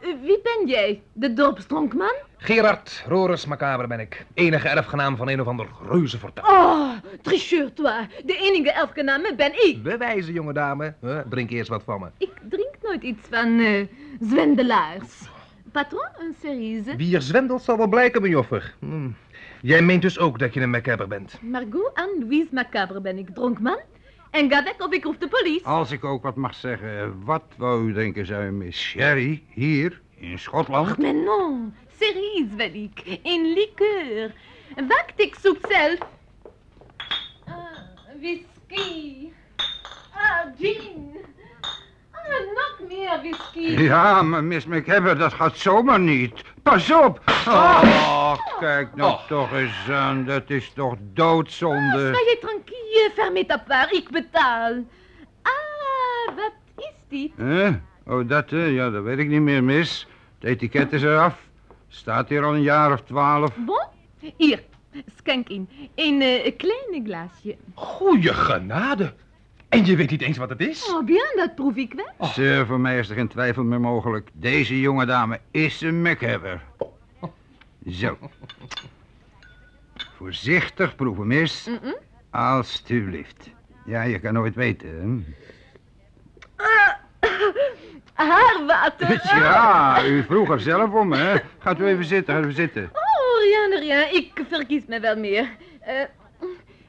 wie 0.00 0.40
ben 0.42 0.66
jij? 0.66 1.02
De 1.12 1.32
dorpstronkman? 1.32 2.14
Gerard 2.38 3.04
Roris 3.08 3.46
Macabre 3.46 3.86
ben 3.86 4.00
ik. 4.00 4.24
Enige 4.34 4.68
erfgenaam 4.68 5.16
van 5.16 5.28
een 5.28 5.40
of 5.40 5.46
ander 5.46 5.66
reuzenfortuin. 5.90 6.46
Oh, 6.46 6.90
tricheur 7.22 7.72
toi. 7.72 8.06
De 8.24 8.36
enige 8.36 8.72
erfgename 8.72 9.34
ben 9.34 9.66
ik. 9.66 9.82
Bewijzen, 9.82 10.32
jonge 10.32 10.52
dame. 10.52 10.94
Huh? 11.00 11.18
Drink 11.30 11.50
eerst 11.50 11.68
wat 11.68 11.82
van 11.84 12.00
me. 12.00 12.06
Ik 12.18 12.32
drink 12.48 12.74
nooit 12.82 13.02
iets 13.02 13.26
van 13.30 13.58
eh, 13.58 13.86
zwendelaars. 14.20 15.30
Patron, 15.72 16.08
een 16.18 16.34
cerise. 16.40 16.96
Wie 16.96 17.14
er 17.14 17.22
zwendelt 17.22 17.62
zal 17.62 17.76
wel 17.76 17.86
blijken, 17.86 18.20
mijn 18.20 18.32
joffer. 18.32 18.74
Hm. 18.78 19.10
Jij 19.62 19.82
meent 19.82 20.02
dus 20.02 20.18
ook 20.18 20.38
dat 20.38 20.54
je 20.54 20.60
een 20.60 20.70
McEbber 20.70 21.08
bent. 21.08 21.38
Margot 21.42 21.90
Anne-Louise 21.94 22.48
Macabre 22.50 23.00
ben 23.00 23.18
ik, 23.18 23.34
dronkman. 23.34 23.78
En 24.30 24.50
ga 24.50 24.64
weg 24.64 24.78
of 24.78 24.92
ik 24.92 25.04
roep 25.04 25.20
de 25.20 25.28
police. 25.28 25.64
Als 25.64 25.90
ik 25.90 26.04
ook 26.04 26.22
wat 26.22 26.36
mag 26.36 26.54
zeggen, 26.54 27.24
wat 27.24 27.42
wou 27.56 27.88
u 27.88 27.92
drinken, 27.92 28.26
zou 28.26 28.50
Miss 28.50 28.80
Sherry, 28.80 29.42
hier, 29.48 30.00
in 30.14 30.38
Schotland? 30.38 30.98
Mais 30.98 31.14
non. 31.24 31.74
Cerise 31.98 32.56
wil 32.56 32.74
ik. 32.74 33.18
In 33.22 33.52
liqueur. 33.52 34.34
Wacht, 34.88 35.12
ik 35.16 35.34
zoek 35.40 35.58
zelf. 35.68 35.98
Ah, 37.44 37.54
whisky. 38.20 39.28
Ah, 40.14 40.46
gin. 40.58 41.16
Ah, 42.10 42.28
nog 42.54 42.88
Ja, 43.54 44.22
maar 44.22 44.44
Miss 44.44 44.66
McEbber, 44.66 45.18
dat 45.18 45.32
gaat 45.32 45.56
zomaar 45.56 46.00
niet. 46.00 46.42
Pas 46.62 46.92
op! 46.92 47.20
Oh, 47.48 48.34
kijk 48.60 48.94
nou 48.94 49.12
Oh. 49.12 49.26
toch 49.26 49.52
eens 49.52 49.90
aan, 49.90 50.24
dat 50.24 50.50
is 50.50 50.72
toch 50.74 50.92
Ah, 50.92 50.98
doodzonde. 51.14 51.98
soyez 52.14 52.38
tranquille, 52.40 53.10
fermez 53.14 53.46
ta 53.46 53.64
part, 53.68 53.92
ik 53.92 54.10
betaal. 54.10 54.72
Ah, 55.42 56.36
wat 56.36 56.52
is 56.76 56.92
dit? 57.08 57.30
Hè? 57.36 57.68
Oh, 58.06 58.28
dat, 58.28 58.50
hè? 58.50 58.64
Ja, 58.64 58.90
dat 58.90 59.02
weet 59.02 59.18
ik 59.18 59.28
niet 59.28 59.40
meer, 59.40 59.64
mis. 59.64 60.06
Het 60.38 60.48
etiket 60.50 60.92
is 60.92 61.02
eraf. 61.02 61.38
Staat 61.88 62.28
hier 62.28 62.44
al 62.44 62.54
een 62.54 62.62
jaar 62.62 62.92
of 62.92 63.00
twaalf. 63.00 63.50
Bon? 63.56 63.84
Hier, 64.36 64.62
schenk 65.16 65.48
in. 65.48 65.68
Een 65.94 66.20
eh, 66.20 66.56
kleine 66.56 67.00
glaasje. 67.04 67.56
Goeie 67.74 68.34
genade. 68.34 69.12
En 69.72 69.84
je 69.84 69.96
weet 69.96 70.10
niet 70.10 70.22
eens 70.22 70.36
wat 70.36 70.48
het 70.48 70.60
is? 70.60 70.92
Oh, 70.92 71.04
bien, 71.04 71.32
dat 71.36 71.54
proef 71.54 71.76
ik 71.76 71.94
wel. 71.94 72.28
Sir, 72.28 72.66
voor 72.66 72.80
mij 72.80 72.98
is 72.98 73.08
er 73.08 73.16
geen 73.16 73.28
twijfel 73.28 73.62
meer 73.64 73.80
mogelijk. 73.80 74.30
Deze 74.32 74.80
jonge 74.80 75.06
dame 75.06 75.40
is 75.50 75.80
een 75.80 76.02
McHebber. 76.02 76.62
Zo. 77.90 78.18
Voorzichtig 80.16 80.94
proeven, 80.94 81.26
mis. 81.26 81.66
Mm-mm. 81.66 81.96
Alsjeblieft. 82.30 83.50
Ja, 83.84 84.02
je 84.02 84.18
kan 84.18 84.32
nooit 84.32 84.54
weten, 84.54 84.88
hè? 84.88 85.34
Haarwater. 88.12 89.20
Ja, 89.40 90.04
u 90.04 90.22
vroeg 90.22 90.50
er 90.50 90.60
zelf 90.60 90.92
om, 90.92 91.12
hè? 91.12 91.36
Gaat 91.58 91.78
u 91.78 91.86
even 91.86 92.04
zitten, 92.04 92.34
gaat 92.34 92.44
u 92.44 92.52
zitten. 92.52 92.90
Oh, 92.92 93.40
rien, 93.40 93.78
rien. 93.80 94.14
Ik 94.14 94.44
verkies 94.48 94.82
me 94.86 95.00
wel 95.00 95.16
meer. 95.16 95.48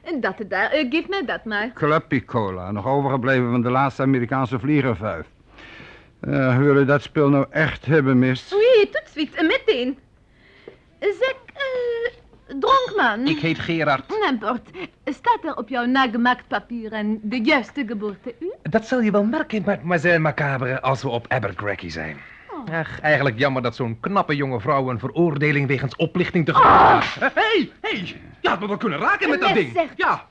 Eh, 0.04 0.20
dat 0.20 0.34
daar, 0.48 0.70
eh, 0.70 0.90
geef 0.90 1.08
mij 1.08 1.24
dat 1.24 1.44
maar. 1.44 1.70
Cluppy 1.74 2.24
Cola, 2.24 2.70
nog 2.70 2.86
overgebleven 2.86 3.50
van 3.50 3.62
de 3.62 3.70
laatste 3.70 4.02
Amerikaanse 4.02 4.58
vliegervuif. 4.58 5.26
Uh, 6.28 6.58
wil 6.58 6.76
u 6.76 6.84
dat 6.84 7.02
spul 7.02 7.28
nou 7.28 7.46
echt 7.50 7.86
hebben, 7.86 8.18
mis? 8.18 8.52
Oui, 8.52 8.88
tout 8.90 9.04
de 9.04 9.10
suite, 9.10 9.36
eh, 9.36 9.46
meteen. 9.46 9.98
Zeg, 11.00 11.34
eh, 11.54 12.12
dronkman. 12.58 13.26
Ik 13.26 13.38
heet 13.38 13.58
Gerard. 13.58 14.08
N'importe. 14.08 14.70
Staat 15.04 15.38
er 15.44 15.56
op 15.56 15.68
jouw 15.68 15.84
nagemaakt 15.84 16.48
papieren 16.48 17.18
de 17.22 17.36
juiste 17.36 17.84
geboorteuur? 17.86 18.54
Dat 18.62 18.86
zal 18.86 19.00
je 19.00 19.10
wel 19.10 19.24
merken, 19.24 19.62
mademoiselle 19.66 20.18
Macabre, 20.18 20.80
als 20.80 21.02
we 21.02 21.08
op 21.08 21.26
Abercrombie 21.28 21.90
zijn. 21.90 22.16
Oh. 22.54 22.74
Ach, 22.78 23.00
eigenlijk 23.00 23.38
jammer 23.38 23.62
dat 23.62 23.76
zo'n 23.76 24.00
knappe 24.00 24.36
jonge 24.36 24.60
vrouw 24.60 24.90
een 24.90 24.98
veroordeling 24.98 25.66
wegens 25.68 25.96
oplichting 25.96 26.44
te. 26.44 26.52
Hé, 26.52 27.28
hé, 27.34 27.70
hey, 27.80 28.14
je 28.40 28.48
had 28.48 28.60
me 28.60 28.66
wel 28.66 28.76
kunnen 28.76 28.98
raken 28.98 29.30
met 29.30 29.40
dat 29.40 29.54
ding. 29.54 29.72
zegt. 29.74 29.92
Ja, 29.96 30.26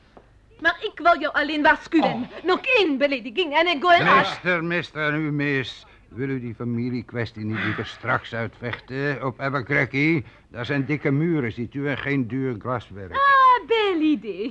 Maar 0.59 0.77
ik 0.79 0.99
wil 1.03 1.19
jou 1.19 1.33
alleen 1.33 1.61
waarschuwen. 1.61 2.27
Nog 2.43 2.59
één 2.77 2.97
belediging 2.97 3.53
en 3.53 3.67
ik 3.67 3.83
gooi. 3.83 4.15
Mister, 4.17 4.63
mister 4.63 5.13
en 5.13 5.19
u 5.19 5.31
mis. 5.31 5.85
Wil 6.07 6.29
u 6.29 6.39
die 6.39 6.55
familiekwestie 6.55 7.45
niet 7.45 7.63
liever 7.63 7.85
straks 7.85 8.33
uitvechten 8.33 9.25
op 9.25 9.39
Abercrombie? 9.39 10.23
Daar 10.51 10.65
zijn 10.65 10.85
dikke 10.85 11.11
muren, 11.11 11.51
ziet 11.51 11.73
u, 11.73 11.87
en 11.89 11.97
geen 11.97 12.27
duur 12.27 12.55
glaswerk. 12.59 13.11
Ah, 13.11 13.67
bel 13.67 14.01
idee. 14.01 14.43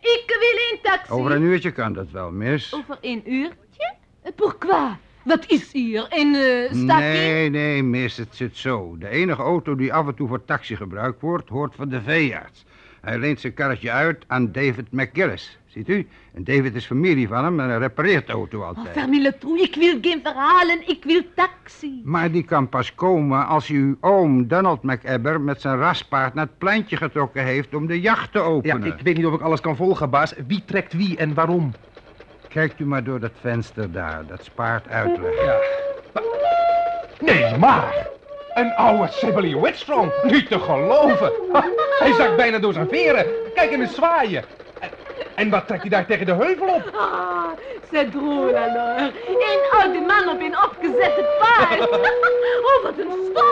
Ik 0.00 0.24
wil 0.40 0.60
een 0.70 0.78
taxi. 0.82 1.12
Over 1.12 1.30
een 1.30 1.42
uurtje 1.42 1.70
kan 1.70 1.92
dat 1.92 2.10
wel, 2.10 2.30
mis. 2.30 2.74
Over 2.74 2.98
een 3.00 3.32
uurtje? 3.32 3.94
Eh, 4.22 4.32
Pourquoi? 4.36 4.96
Wat 5.22 5.44
is 5.50 5.72
hier? 5.72 6.06
Een 6.10 6.34
uh, 6.34 6.82
staking? 6.84 6.88
Nee, 7.12 7.50
nee, 7.50 7.82
mis, 7.82 8.16
het 8.16 8.28
zit 8.36 8.56
zo. 8.56 8.96
De 8.98 9.08
enige 9.08 9.42
auto 9.42 9.74
die 9.74 9.92
af 9.92 10.06
en 10.06 10.14
toe 10.14 10.28
voor 10.28 10.44
taxi 10.44 10.76
gebruikt 10.76 11.20
wordt, 11.20 11.48
hoort 11.48 11.74
van 11.74 11.88
de 11.88 12.00
veearts. 12.02 12.64
Hij 13.00 13.18
leent 13.18 13.40
zijn 13.40 13.54
karretje 13.54 13.90
uit 13.90 14.24
aan 14.26 14.52
David 14.52 14.92
McGillis. 14.92 15.58
Ziet 15.66 15.88
u? 15.88 16.06
En 16.34 16.44
David 16.44 16.74
is 16.74 16.86
familie 16.86 17.28
van 17.28 17.44
hem 17.44 17.60
en 17.60 17.68
hij 17.68 17.78
repareert 17.78 18.26
de 18.26 18.32
auto 18.32 18.58
Oh, 18.60 18.66
altijd. 18.66 18.88
ferme 18.92 19.20
le 19.20 19.38
trou. 19.38 19.60
Ik 19.60 19.74
wil 19.74 19.98
geen 20.00 20.20
verhalen. 20.22 20.88
Ik 20.88 21.04
wil 21.04 21.22
taxi. 21.34 22.00
Maar 22.04 22.30
die 22.30 22.42
kan 22.44 22.68
pas 22.68 22.94
komen 22.94 23.46
als 23.46 23.68
u 23.68 23.78
uw 23.82 23.96
oom 24.00 24.46
Donald 24.48 24.82
McEbber 24.82 25.40
met 25.40 25.60
zijn 25.60 25.76
raspaard 25.76 26.34
naar 26.34 26.46
het 26.46 26.58
pleintje 26.58 26.96
getrokken 26.96 27.44
heeft 27.44 27.74
om 27.74 27.86
de 27.86 28.00
jacht 28.00 28.32
te 28.32 28.38
ja, 28.38 28.44
openen. 28.44 28.86
ik 28.86 29.00
weet 29.02 29.16
niet 29.16 29.26
of 29.26 29.34
ik 29.34 29.40
alles 29.40 29.60
kan 29.60 29.76
volgen, 29.76 30.10
baas. 30.10 30.34
Wie 30.46 30.64
trekt 30.64 30.92
wie 30.92 31.16
en 31.16 31.34
waarom? 31.34 31.72
Kijkt 32.50 32.80
u 32.80 32.86
maar 32.86 33.04
door 33.04 33.20
dat 33.20 33.30
venster 33.40 33.92
daar, 33.92 34.22
dat 34.26 34.44
spaart 34.44 34.88
uitleg. 34.88 35.44
Ja. 35.44 35.58
Nee, 37.20 37.56
maar... 37.56 38.08
Een 38.54 38.74
oude 38.74 39.12
Sibylle 39.12 39.60
Whitstrong. 39.60 40.12
Niet 40.22 40.48
te 40.48 40.58
geloven. 40.58 41.32
Ha, 41.52 41.64
hij 41.98 42.12
zakt 42.12 42.36
bijna 42.36 42.58
door 42.58 42.72
zijn 42.72 42.88
veren. 42.88 43.26
Kijk 43.54 43.70
hem 43.70 43.80
eens 43.80 43.94
zwaaien. 43.94 44.44
En, 44.80 44.90
en 45.34 45.50
wat 45.50 45.66
trekt 45.66 45.80
hij 45.80 45.90
daar 45.90 46.06
tegen 46.06 46.26
de 46.26 46.32
heuvel 46.32 46.68
op? 46.68 46.90
Ah, 46.94 47.48
c'est 47.90 48.10
drôle 48.10 48.56
alors. 48.56 49.12
Een 49.28 49.80
oude 49.80 50.00
man 50.00 50.34
op 50.34 50.40
een 50.40 50.56
opgezette 50.64 51.24
paard. 51.38 51.90
oh, 52.70 52.82
wat 52.82 52.98
een 52.98 53.10
stof. 53.30 53.49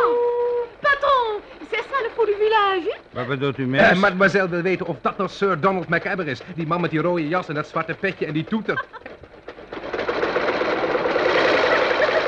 Fou 2.19 2.27
du 2.27 2.35
village? 2.35 2.97
Wat 3.11 3.27
bedoelt 3.27 3.59
u, 3.59 3.67
mis? 3.67 3.81
Eh, 3.81 3.97
mademoiselle 3.97 4.49
wil 4.49 4.63
weten 4.63 4.87
of 4.87 4.97
dat 5.01 5.17
nou 5.17 5.29
Sir 5.31 5.61
Donald 5.61 5.89
McEbber 5.89 6.29
is. 6.29 6.41
Die 6.55 6.67
man 6.67 6.81
met 6.81 6.91
die 6.91 7.01
rode 7.01 7.29
jas 7.29 7.49
en 7.49 7.55
dat 7.55 7.69
zwarte 7.69 7.95
petje 7.95 8.27
en 8.27 8.33
die 8.33 8.45
toeter. 8.45 8.85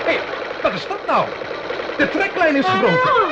Hé, 0.05 0.13
hey, 0.13 0.21
wat 0.63 0.73
is 0.73 0.87
dat 0.87 1.07
nou? 1.07 1.27
De 1.97 2.09
treklijn 2.09 2.57
is 2.57 2.67
gebroken. 2.67 3.30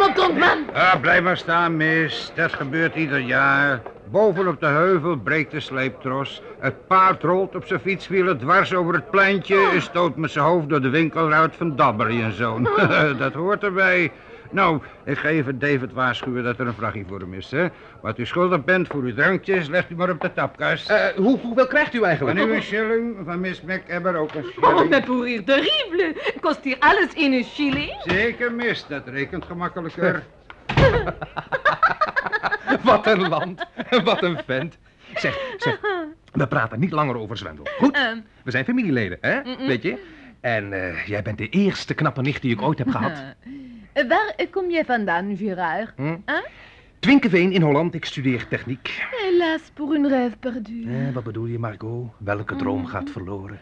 Op, 0.00 0.14
dronkman. 0.14 0.58
Ah, 0.72 1.00
blijf 1.00 1.22
maar 1.22 1.36
staan, 1.36 1.76
mis. 1.76 2.32
Dat 2.34 2.52
gebeurt 2.52 2.94
ieder 2.94 3.18
jaar. 3.18 3.82
Boven 4.10 4.48
op 4.48 4.60
de 4.60 4.66
heuvel 4.66 5.16
breekt 5.16 5.50
de 5.50 5.60
sleeptros. 5.60 6.42
Het 6.58 6.86
paard 6.86 7.22
rolt 7.22 7.54
op 7.54 7.66
zijn 7.66 7.80
fietswielen 7.80 8.38
dwars 8.38 8.74
over 8.74 8.94
het 8.94 9.10
pleintje... 9.10 9.68
en 9.72 9.82
stoot 9.82 10.16
met 10.16 10.30
zijn 10.30 10.44
hoofd 10.44 10.68
door 10.68 10.80
de 10.80 10.88
winkelruit 10.88 11.56
van 11.56 11.76
Dabbery 11.76 12.22
en 12.22 12.32
zoon. 12.32 12.68
dat 13.18 13.32
hoort 13.32 13.62
erbij. 13.62 14.12
Nou, 14.52 14.80
ik 15.04 15.18
ga 15.18 15.28
even 15.28 15.58
David 15.58 15.92
waarschuwen 15.92 16.44
dat 16.44 16.58
er 16.58 16.66
een 16.66 16.74
vrachtje 16.74 17.04
voor 17.08 17.20
hem 17.20 17.34
is, 17.34 17.50
hè. 17.50 17.66
Wat 18.00 18.18
u 18.18 18.26
schuldig 18.26 18.64
bent 18.64 18.86
voor 18.88 19.02
uw 19.02 19.14
drankjes, 19.14 19.68
legt 19.68 19.90
u 19.90 19.94
maar 19.94 20.10
op 20.10 20.20
de 20.20 20.32
tapkast. 20.32 20.90
Eh, 20.90 21.06
hoe, 21.16 21.38
hoeveel 21.38 21.66
krijgt 21.66 21.94
u 21.94 21.98
Van 21.98 22.06
eigenlijk? 22.06 22.38
u 22.38 22.54
een 22.54 22.62
shilling, 22.62 23.16
van 23.24 23.40
Miss 23.40 23.60
McEbber 23.62 24.16
ook 24.16 24.34
een 24.34 24.44
Oh, 24.44 24.50
shilling. 24.68 24.90
mais 24.90 25.04
pour 25.04 25.24
rire 25.24 25.44
terrible. 25.44 26.14
Kost 26.40 26.64
hier 26.64 26.76
alles 26.78 27.12
in 27.14 27.32
een 27.32 27.44
shilling? 27.44 27.92
Zeker, 28.04 28.52
Miss, 28.52 28.86
dat 28.86 29.08
rekent 29.08 29.44
gemakkelijker. 29.44 30.22
Wat 32.82 33.06
een 33.06 33.28
land. 33.28 33.66
Wat 34.04 34.22
een 34.22 34.38
vent. 34.46 34.78
Zeg, 35.14 35.38
zeg, 35.58 35.80
we 36.32 36.46
praten 36.46 36.80
niet 36.80 36.92
langer 36.92 37.16
over 37.16 37.36
Zwendel. 37.36 37.66
Goed? 37.78 37.94
Ehm, 37.96 38.16
We 38.44 38.50
zijn 38.50 38.64
familieleden, 38.64 39.18
hè? 39.20 39.40
Weet 39.66 39.82
je? 39.82 39.98
En 40.40 40.72
eh, 40.72 41.06
jij 41.06 41.22
bent 41.22 41.38
de 41.38 41.48
eerste 41.48 41.94
knappe 41.94 42.20
nicht 42.20 42.42
die 42.42 42.52
ik 42.52 42.62
ooit 42.62 42.78
heb 42.78 42.88
gehad. 42.90 43.12
eh, 43.92 44.08
waar 44.08 44.32
eh, 44.36 44.46
kom 44.50 44.70
jij 44.70 44.84
vandaan, 44.84 45.36
Gérard? 45.36 45.92
Hm? 45.96 46.16
Hein? 46.24 46.44
Twinkeveen 46.98 47.52
in 47.52 47.62
Holland, 47.62 47.94
ik 47.94 48.04
studeer 48.04 48.48
techniek. 48.48 49.02
Hélas, 49.10 49.60
pour 49.74 49.94
une 49.94 50.08
rêve 50.08 50.38
perdu. 50.40 50.84
Eh, 50.88 51.14
wat 51.14 51.24
bedoel 51.24 51.46
je, 51.46 51.58
Margot? 51.58 52.10
Welke 52.18 52.56
droom 52.56 52.86
gaat 52.86 53.10
verloren? 53.10 53.58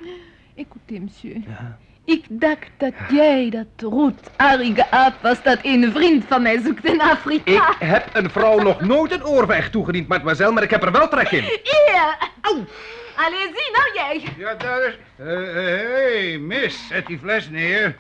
Écoutez, 0.54 0.98
monsieur. 0.98 1.36
Ja. 1.46 1.78
Ik 2.04 2.24
dacht 2.28 2.70
dat 2.76 2.92
jij 3.10 3.50
dat 3.50 3.90
roodharige 3.90 4.90
aap 4.90 5.22
was 5.22 5.42
dat 5.42 5.58
een 5.62 5.92
vriend 5.92 6.24
van 6.24 6.42
mij 6.42 6.58
zoekt 6.58 6.84
in 6.84 7.00
Afrika. 7.00 7.70
Ik 7.70 7.76
heb 7.78 8.08
een 8.12 8.30
vrouw 8.30 8.58
nog 8.58 8.80
nooit 8.80 9.12
een 9.12 9.24
oorvijg 9.24 9.70
toegediend, 9.70 10.08
mademoiselle, 10.08 10.52
maar 10.52 10.62
ik 10.62 10.70
heb 10.70 10.82
er 10.82 10.92
wel 10.92 11.08
trek 11.08 11.30
in. 11.30 11.42
Hier! 11.70 12.16
Au! 12.40 12.64
Allez, 13.16 13.50
zie 13.54 13.70
nou 13.72 13.94
jij. 13.94 14.22
Ja, 14.36 14.54
daar 14.54 14.86
is... 14.86 14.98
Hé, 15.16 15.24
hey, 15.24 16.38
Miss, 16.38 16.88
zet 16.88 17.06
die 17.06 17.18
fles 17.18 17.50
neer. 17.50 17.96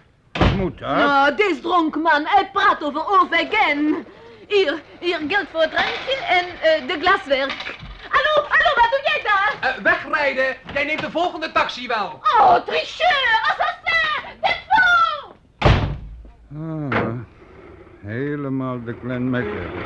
Moet 0.56 0.78
dat? 0.78 0.96
Nou, 0.96 1.34
deze 1.36 1.60
dronken 1.60 2.00
man, 2.00 2.22
hij 2.24 2.50
praat 2.52 2.82
over 2.84 3.02
overgen. 3.20 4.06
Hier, 4.48 4.80
hier 5.00 5.18
geld 5.28 5.46
voor 5.52 5.60
het 5.60 5.70
drankje 5.70 6.16
en 6.28 6.44
eh, 6.62 6.86
de 6.88 6.98
glaswerk. 7.00 7.76
Hallo, 8.08 8.48
hallo, 8.48 8.70
wat 8.74 8.90
doe 8.90 9.00
jij 9.04 9.20
daar? 9.22 9.54
Eh, 9.60 9.82
wegrijden! 9.82 10.56
Jij 10.72 10.84
neemt 10.84 11.00
de 11.00 11.10
volgende 11.10 11.52
taxi 11.52 11.86
wel. 11.86 12.20
Oh, 12.38 12.54
tricheur, 12.54 13.40
assassin, 13.42 14.34
défend! 14.40 14.68
Ah, 16.54 17.08
helemaal 18.06 18.84
de 18.84 18.94
Glen 19.02 19.30
McEbber. 19.30 19.82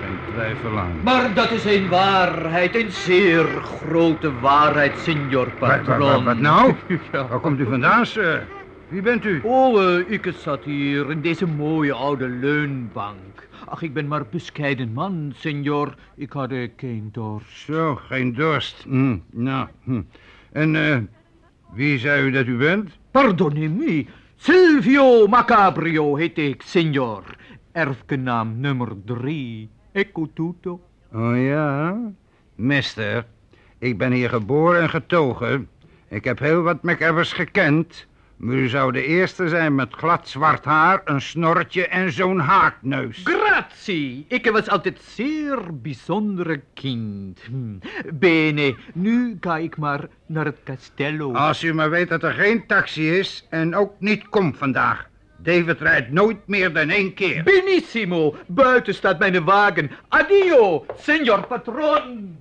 Geen 0.00 0.18
twijfel 0.32 0.78
aan. 0.78 1.00
Maar 1.02 1.34
dat 1.34 1.50
is 1.50 1.64
een 1.64 1.88
waarheid, 1.88 2.74
een 2.74 2.90
zeer 2.90 3.46
grote 3.62 4.40
waarheid, 4.40 4.98
signor 4.98 5.48
Wat, 5.58 5.68
wat, 5.70 5.84
patron. 5.84 5.98
wat, 5.98 6.22
wat 6.22 6.38
nou? 6.38 6.74
Ja. 7.12 7.26
Waar 7.28 7.40
komt 7.40 7.60
u 7.60 7.64
vandaan, 7.64 8.06
sir? 8.06 8.46
Wie 8.88 9.02
bent 9.02 9.24
u? 9.24 9.40
Oh, 9.42 9.82
eh, 9.82 10.10
ik 10.10 10.32
zat 10.36 10.64
hier 10.64 11.10
in 11.10 11.20
deze 11.20 11.46
mooie 11.46 11.92
oude 11.92 12.28
leunbank. 12.28 13.48
Ach, 13.66 13.82
ik 13.82 13.94
ben 13.94 14.08
maar 14.08 14.26
bescheiden 14.30 14.92
man, 14.92 15.32
signor. 15.36 15.94
Ik 16.16 16.32
had 16.32 16.50
eh, 16.50 16.68
geen 16.76 17.08
dorst. 17.12 17.58
Zo, 17.58 17.94
geen 17.94 18.34
dorst. 18.34 18.82
Hm, 18.82 19.16
nou, 19.30 19.68
hm. 19.84 20.02
En 20.52 20.76
eh, 20.76 20.98
wie 21.72 21.98
zei 21.98 22.26
u 22.26 22.30
dat 22.30 22.46
u 22.46 22.56
bent? 22.56 22.90
Pardonnez-me, 23.10 24.06
Silvio 24.36 25.26
Macabrio 25.26 26.16
heet 26.16 26.38
ik, 26.38 26.62
signor. 26.62 27.22
Erfgenaam 27.72 28.60
nummer 28.60 28.92
drie. 29.04 29.68
Ecco 29.92 30.30
tutto. 30.34 30.80
Oh 31.12 31.44
ja? 31.44 32.00
Mister, 32.54 33.26
ik 33.78 33.98
ben 33.98 34.12
hier 34.12 34.28
geboren 34.28 34.82
en 34.82 34.90
getogen. 34.90 35.68
Ik 36.08 36.24
heb 36.24 36.38
heel 36.38 36.62
wat 36.62 36.82
McEvers 36.82 37.32
gekend. 37.32 38.06
U 38.38 38.68
zou 38.68 38.92
de 38.92 39.04
eerste 39.04 39.48
zijn 39.48 39.74
met 39.74 39.92
glad 39.92 40.28
zwart 40.28 40.64
haar, 40.64 41.00
een 41.04 41.20
snorretje 41.20 41.86
en 41.86 42.12
zo'n 42.12 42.38
haakneus. 42.38 43.20
Grazie. 43.24 44.24
Ik 44.28 44.50
was 44.50 44.68
altijd 44.68 45.00
zeer 45.00 45.80
bijzondere 45.80 46.60
kind. 46.74 47.40
Hm. 47.40 47.88
Bene, 48.14 48.76
nu 48.94 49.36
ga 49.40 49.56
ik 49.56 49.76
maar 49.76 50.08
naar 50.26 50.44
het 50.44 50.58
castello. 50.64 51.32
Als 51.32 51.62
u 51.62 51.74
maar 51.74 51.90
weet 51.90 52.08
dat 52.08 52.22
er 52.22 52.32
geen 52.32 52.66
taxi 52.66 53.18
is 53.18 53.46
en 53.50 53.76
ook 53.76 53.92
niet 53.98 54.28
komt 54.28 54.56
vandaag. 54.56 55.08
David 55.36 55.80
rijdt 55.80 56.10
nooit 56.10 56.46
meer 56.46 56.72
dan 56.72 56.88
één 56.88 57.14
keer. 57.14 57.42
Benissimo, 57.42 58.36
buiten 58.46 58.94
staat 58.94 59.18
mijn 59.18 59.44
wagen. 59.44 59.90
Addio, 60.08 60.86
signor 60.96 61.46
patron. 61.46 62.36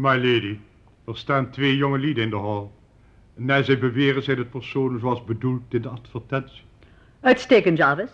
My 0.00 0.16
lady, 0.16 0.58
er 1.06 1.16
staan 1.16 1.50
twee 1.50 1.76
jonge 1.76 1.98
lieden 1.98 2.24
in 2.24 2.30
de 2.30 2.36
hal. 2.36 2.72
Naar 3.34 3.64
zij 3.64 3.78
beweren 3.78 4.22
zijn 4.22 4.38
het 4.38 4.50
personen 4.50 5.00
zoals 5.00 5.24
bedoeld 5.24 5.62
in 5.68 5.82
de 5.82 5.88
advertentie. 5.88 6.62
Uitstekend, 7.20 7.78
Jarvis. 7.78 8.10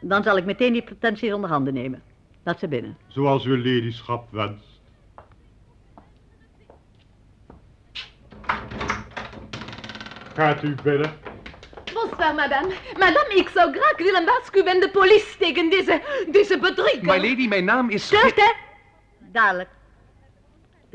Dan 0.00 0.22
zal 0.22 0.36
ik 0.36 0.44
meteen 0.44 0.72
die 0.72 0.82
pretenties 0.82 1.32
onder 1.32 1.50
handen 1.50 1.74
nemen. 1.74 2.02
Laat 2.42 2.58
ze 2.58 2.68
binnen. 2.68 2.96
Zoals 3.06 3.44
uw 3.44 3.56
ladyschap 3.56 4.28
wenst. 4.30 4.80
Gaat 10.34 10.62
u 10.62 10.74
binnen? 10.82 11.12
Bonsoir, 11.94 12.34
madame. 12.34 12.74
Madame, 12.98 13.34
ik 13.34 13.48
zou 13.48 13.72
graag 13.72 13.96
willen 13.96 14.24
waarschuwen 14.24 14.80
de 14.80 14.90
politie 14.90 15.38
tegen 15.38 15.70
deze, 15.70 16.02
deze 16.30 16.58
bedrieger. 16.58 17.04
My 17.04 17.28
lady, 17.28 17.48
mijn 17.48 17.64
naam 17.64 17.90
is... 17.90 18.06
Stilte! 18.06 18.54
Dadelijk. 19.18 19.73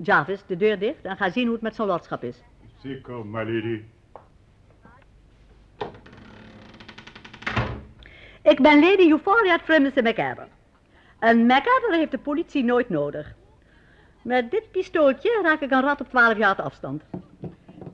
Jarvis, 0.04 0.44
de 0.46 0.58
deur 0.58 0.80
dicht 0.80 1.04
en 1.04 1.18
ga 1.18 1.30
zien 1.30 1.44
hoe 1.44 1.54
het 1.54 1.62
met 1.62 1.76
zo'n 1.76 1.88
lordschap 1.88 2.24
is. 2.24 2.44
Zeker, 2.82 3.26
my 3.26 3.44
lady. 3.44 3.84
Ik 8.42 8.62
ben 8.62 8.80
Lady 8.80 9.10
Euphoria 9.10 9.58
Trimmerson 9.58 10.04
McAver. 10.04 10.48
Een 11.20 11.46
McAver 11.46 11.92
heeft 11.92 12.12
de 12.12 12.18
politie 12.18 12.64
nooit 12.64 12.90
nodig. 12.90 13.34
Met 14.22 14.52
dit 14.52 14.72
pistooltje 14.72 15.40
raak 15.44 15.62
ik 15.62 15.72
een 15.72 15.82
rat 15.82 16.02
op 16.02 16.10
12 16.10 16.38
jaar 16.38 16.62
afstand. 16.62 17.04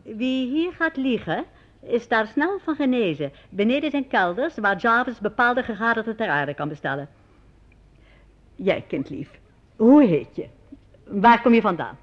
Wie 0.04 0.48
hier 0.50 0.74
gaat 0.74 0.98
liegen, 0.98 1.46
is 1.82 2.08
daar 2.08 2.28
snel 2.28 2.60
van 2.60 2.76
genezen. 2.76 3.32
Beneden 3.50 3.92
zijn 3.92 4.08
kelders 4.08 4.58
waar 4.58 4.78
Jarvis 4.78 5.20
bepaalde 5.20 5.64
gegadigden 5.64 6.16
ter 6.16 6.30
aarde 6.30 6.54
kan 6.54 6.70
bestellen. 6.70 7.10
Jij, 8.56 8.84
kindlief, 8.88 9.30
hoe 9.76 10.04
heet 10.04 10.36
je? 10.36 10.48
Waar 11.08 11.42
kom 11.42 11.54
je 11.54 11.62
vandaan? 11.62 11.98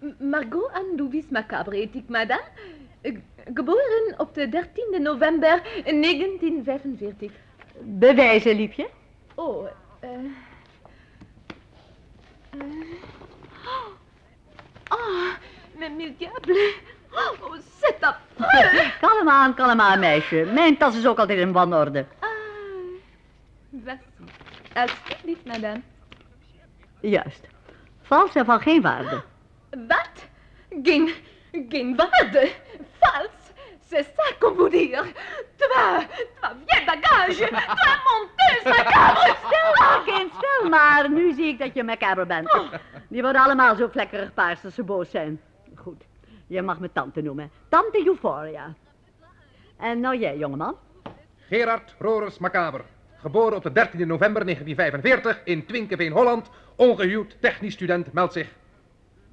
M- 0.00 0.28
Margot 0.30 0.70
Andouvis 0.72 1.24
Macabre 1.30 1.76
heet 1.76 1.94
ik, 1.94 2.08
madame. 2.08 2.42
Eh, 3.00 3.16
Geboren 3.54 4.14
op 4.16 4.34
de 4.34 4.48
13e 4.48 5.00
november 5.02 5.62
1945. 5.84 7.32
Bewijzen, 7.80 8.56
liefje. 8.56 8.88
Oh, 9.34 9.66
eh... 10.00 10.10
eh, 12.50 12.58
Oh, 14.90 15.32
mais 15.78 15.90
mille 15.90 16.14
diables. 16.18 16.74
Oh, 17.12 17.54
c'est 17.80 18.02
affreux. 18.02 18.92
Kalm 19.00 19.28
aan, 19.28 19.54
kalm 19.54 19.80
aan, 19.80 19.98
meisje. 19.98 20.48
Mijn 20.54 20.76
tas 20.76 20.96
is 20.96 21.06
ook 21.06 21.18
altijd 21.18 21.38
in 21.38 21.52
wanorde. 21.52 22.06
Ah, 22.18 22.28
voici. 23.84 23.98
Alsjeblieft, 24.74 25.44
madame. 25.46 25.80
Juist. 27.00 27.46
Vals 28.08 28.34
en 28.34 28.44
van 28.44 28.60
geen 28.60 28.82
waarde. 28.82 29.22
Wat? 29.70 30.28
Geen, 30.82 31.10
geen 31.68 31.96
waarde. 31.96 32.50
Vals. 33.00 33.30
C'est 33.88 34.04
ça 34.16 34.32
qu'on 34.38 34.54
vous 34.54 34.70
dire. 34.70 35.02
Toi, 35.56 36.06
toi, 36.40 36.50
vieux 36.66 36.84
bagage. 36.86 37.48
Toi, 37.48 37.94
menteuse, 38.06 38.64
macabre. 38.64 39.36
Stil 39.46 39.70
maar, 39.78 40.02
kind, 40.04 40.32
stil 40.32 40.68
maar. 40.68 41.10
Nu 41.10 41.32
zie 41.32 41.46
ik 41.46 41.58
dat 41.58 41.74
je 41.74 41.84
macabre 41.84 42.26
bent. 42.26 42.58
Die 43.08 43.22
worden 43.22 43.42
allemaal 43.42 43.76
zo 43.76 43.88
vlekkerig 43.88 44.34
paars 44.34 44.64
als 44.64 44.74
ze 44.74 44.82
boos 44.82 45.10
zijn. 45.10 45.40
Goed, 45.74 46.04
je 46.46 46.62
mag 46.62 46.78
me 46.78 46.92
tante 46.92 47.20
noemen. 47.20 47.50
Tante 47.68 48.06
Euphoria. 48.06 48.74
En 49.76 50.00
nou 50.00 50.16
jij, 50.16 50.36
jongeman. 50.36 50.76
Gerard 51.48 51.94
Rorers 51.98 52.38
Macaber. 52.38 52.84
Geboren 53.20 53.56
op 53.56 53.62
de 53.62 53.70
13e 53.70 54.06
november 54.06 54.44
1945 54.44 55.40
in 55.44 55.66
Twinkeveen, 55.66 56.12
Holland. 56.12 56.50
Ongehuwd, 56.76 57.36
technisch 57.40 57.72
student, 57.72 58.12
meldt 58.12 58.32
zich. 58.32 58.48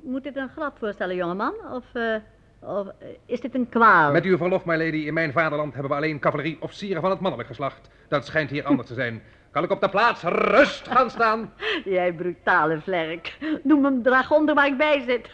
Moet 0.02 0.24
dit 0.24 0.36
een 0.36 0.50
grap 0.50 0.78
voorstellen, 0.78 1.16
jongeman? 1.16 1.54
Of, 1.72 1.84
eh, 1.94 2.16
of 2.60 2.88
eh, 2.88 3.08
is 3.26 3.42
dit 3.42 3.56
een 3.56 3.70
kwaal? 3.70 4.12
Met 4.12 4.26
uw 4.26 4.38
verlof, 4.38 4.66
my 4.66 4.76
lady, 4.76 4.98
in 4.98 5.14
mijn 5.14 5.32
vaderland 5.32 5.74
hebben 5.74 5.92
we 5.92 5.98
alleen 5.98 6.20
cavalerie-officieren 6.20 7.02
van 7.02 7.10
het 7.10 7.20
mannelijk 7.20 7.50
geslacht. 7.50 7.90
Dat 8.08 8.26
schijnt 8.26 8.50
hier 8.50 8.64
anders 8.64 8.88
te 8.88 8.94
zijn. 8.94 9.22
Kan 9.52 9.64
ik 9.64 9.72
op 9.72 9.82
de 9.82 9.90
plaats 9.90 10.24
rust 10.24 10.88
gaan 10.88 11.10
staan? 11.10 11.54
Jij 11.84 12.14
brutale 12.14 12.80
vlerk. 12.82 13.38
Noem 13.64 13.86
hem 13.86 14.04
dragonder 14.04 14.56
waar 14.56 14.68
ik 14.68 14.78
bij 14.78 15.04
zit. 15.08 15.30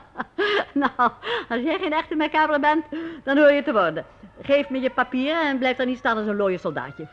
nou, 0.84 1.10
als 1.48 1.60
jij 1.62 1.78
geen 1.78 1.92
echte 1.92 2.14
macabre 2.14 2.60
bent, 2.60 2.84
dan 3.24 3.36
hoor 3.38 3.52
je 3.52 3.62
te 3.62 3.72
worden. 3.72 4.04
Geef 4.42 4.68
me 4.68 4.80
je 4.80 4.90
papieren 4.90 5.48
en 5.48 5.58
blijf 5.58 5.76
daar 5.76 5.86
niet 5.86 5.98
staan 5.98 6.16
als 6.16 6.26
een 6.26 6.36
looie 6.36 6.58
soldaatje. 6.58 7.06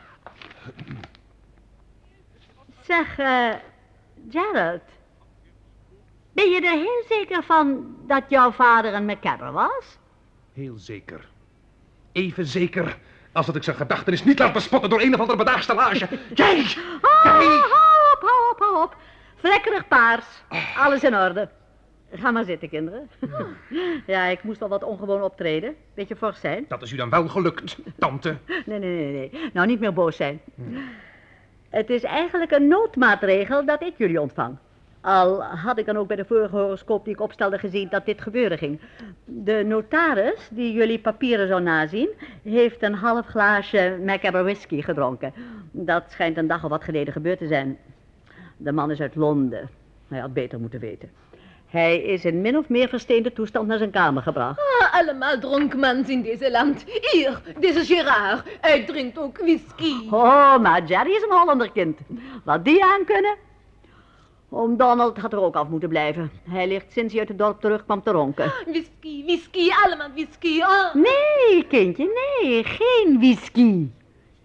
Zeg, 2.80 3.18
eh, 3.18 3.54
Gerald. 4.30 4.82
Ben 6.32 6.50
je 6.50 6.60
er 6.60 6.78
heel 6.78 7.04
zeker 7.08 7.42
van 7.42 7.96
dat 8.06 8.22
jouw 8.28 8.50
vader 8.52 8.94
een 8.94 9.04
macabre 9.04 9.50
was? 9.50 9.98
Heel 10.52 10.76
zeker. 10.76 11.28
Even 12.12 12.46
zeker 12.46 12.98
als 13.32 13.46
dat 13.46 13.56
ik 13.56 13.62
zijn 13.62 13.76
gedachtenis 13.76 14.24
niet 14.24 14.38
laat 14.38 14.52
bespotten 14.52 14.90
door 14.90 15.00
een 15.00 15.14
of 15.14 15.20
andere 15.20 15.38
bedaagstelage. 15.38 16.08
Jij! 16.34 16.66
Oh, 17.24 17.30
hou 17.30 18.12
op, 18.14 18.20
hou 18.20 18.50
op, 18.52 18.58
hou 18.58 18.82
op. 18.82 18.96
Vlekkerig 19.36 19.88
paars. 19.88 20.24
Alles 20.76 21.02
in 21.02 21.14
orde. 21.14 21.48
Ga 22.16 22.30
maar 22.30 22.44
zitten, 22.44 22.68
kinderen. 22.68 23.10
Ja, 24.06 24.24
ik 24.24 24.42
moest 24.42 24.60
wel 24.60 24.68
wat 24.68 24.82
ongewoon 24.82 25.22
optreden. 25.22 25.74
Beetje 25.94 26.16
fors 26.16 26.40
zijn. 26.40 26.64
Dat 26.68 26.82
is 26.82 26.92
u 26.92 26.96
dan 26.96 27.10
wel 27.10 27.28
gelukt, 27.28 27.78
tante. 27.98 28.36
Nee, 28.66 28.78
nee, 28.78 28.96
nee, 28.96 29.12
nee. 29.12 29.50
Nou, 29.52 29.66
niet 29.66 29.80
meer 29.80 29.92
boos 29.92 30.16
zijn. 30.16 30.40
Het 31.68 31.90
is 31.90 32.02
eigenlijk 32.02 32.50
een 32.50 32.68
noodmaatregel 32.68 33.64
dat 33.64 33.82
ik 33.82 33.94
jullie 33.96 34.20
ontvang. 34.20 34.56
Al 35.00 35.42
had 35.42 35.78
ik 35.78 35.86
dan 35.86 35.96
ook 35.96 36.06
bij 36.06 36.16
de 36.16 36.24
vorige 36.24 36.56
horoscoop 36.56 37.04
die 37.04 37.14
ik 37.14 37.20
opstelde 37.20 37.58
gezien 37.58 37.88
dat 37.88 38.06
dit 38.06 38.20
gebeuren 38.20 38.58
ging. 38.58 38.80
De 39.24 39.64
notaris, 39.66 40.48
die 40.50 40.72
jullie 40.72 40.98
papieren 40.98 41.48
zou 41.48 41.62
nazien, 41.62 42.08
heeft 42.42 42.82
een 42.82 42.94
half 42.94 43.26
glaasje 43.26 44.00
Macabre 44.04 44.42
whisky 44.42 44.82
gedronken. 44.82 45.32
Dat 45.70 46.04
schijnt 46.08 46.36
een 46.36 46.46
dag 46.46 46.64
of 46.64 46.70
wat 46.70 46.84
geleden 46.84 47.12
gebeurd 47.12 47.38
te 47.38 47.46
zijn. 47.46 47.78
De 48.56 48.72
man 48.72 48.90
is 48.90 49.00
uit 49.00 49.14
Londen. 49.14 49.68
Hij 50.08 50.18
had 50.20 50.32
beter 50.32 50.60
moeten 50.60 50.80
weten. 50.80 51.10
Hij 51.74 52.02
is 52.02 52.24
in 52.24 52.40
min 52.40 52.56
of 52.56 52.68
meer 52.68 52.88
versteende 52.88 53.32
toestand 53.32 53.66
naar 53.66 53.78
zijn 53.78 53.90
kamer 53.90 54.22
gebracht. 54.22 54.58
Ah, 54.58 54.94
allemaal 54.94 55.38
dronkmans 55.38 56.08
in 56.08 56.22
deze 56.22 56.50
land. 56.50 56.84
Hier, 57.10 57.40
deze 57.58 57.84
Gerard. 57.84 58.42
Hij 58.60 58.84
drinkt 58.84 59.18
ook 59.18 59.38
whisky. 59.38 59.92
Oh, 60.10 60.58
maar 60.58 60.84
Jerry 60.84 61.10
is 61.10 61.22
een 61.22 61.38
Hollanderkind. 61.38 61.98
Wat 62.44 62.64
die 62.64 62.84
aan 62.84 63.04
kunnen. 63.04 63.36
Oom 64.48 64.76
Donald 64.76 65.18
had 65.18 65.32
er 65.32 65.40
ook 65.40 65.54
af 65.54 65.68
moeten 65.68 65.88
blijven. 65.88 66.30
Hij 66.50 66.68
ligt 66.68 66.92
sinds 66.92 67.12
hij 67.12 67.20
uit 67.20 67.28
het 67.28 67.38
dorp 67.38 67.60
terugkwam 67.60 68.02
te 68.02 68.10
ronken. 68.10 68.52
Whisky, 68.66 69.24
whisky, 69.24 69.68
allemaal 69.84 70.10
whisky. 70.14 70.62
Ah. 70.62 70.94
Nee, 70.94 71.66
kindje, 71.68 72.04
nee, 72.40 72.64
geen 72.64 73.18
whisky. 73.18 73.86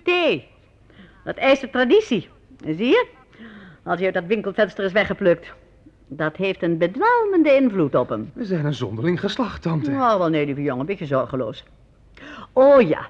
Thee. 0.03 0.47
Dat 1.23 1.35
eist 1.35 1.61
de 1.61 1.69
traditie. 1.69 2.29
Zie 2.65 2.87
je? 2.87 3.07
Als 3.83 3.97
hij 3.97 4.05
uit 4.05 4.13
dat 4.13 4.25
winkelvenster 4.25 4.83
is 4.85 4.91
weggeplukt. 4.91 5.53
Dat 6.11 6.35
heeft 6.35 6.63
een 6.63 6.77
bedwelmende 6.77 7.55
invloed 7.55 7.95
op 7.95 8.09
hem. 8.09 8.31
We 8.33 8.45
zijn 8.45 8.65
een 8.65 8.73
zonderling 8.73 9.19
geslacht, 9.19 9.61
tante. 9.61 9.91
Oh, 9.91 10.17
wel 10.17 10.29
nee, 10.29 10.45
lieve 10.45 10.61
jongen, 10.61 10.79
een 10.79 10.85
beetje 10.85 11.05
zorgeloos. 11.05 11.63
Oh 12.53 12.81
ja, 12.81 13.09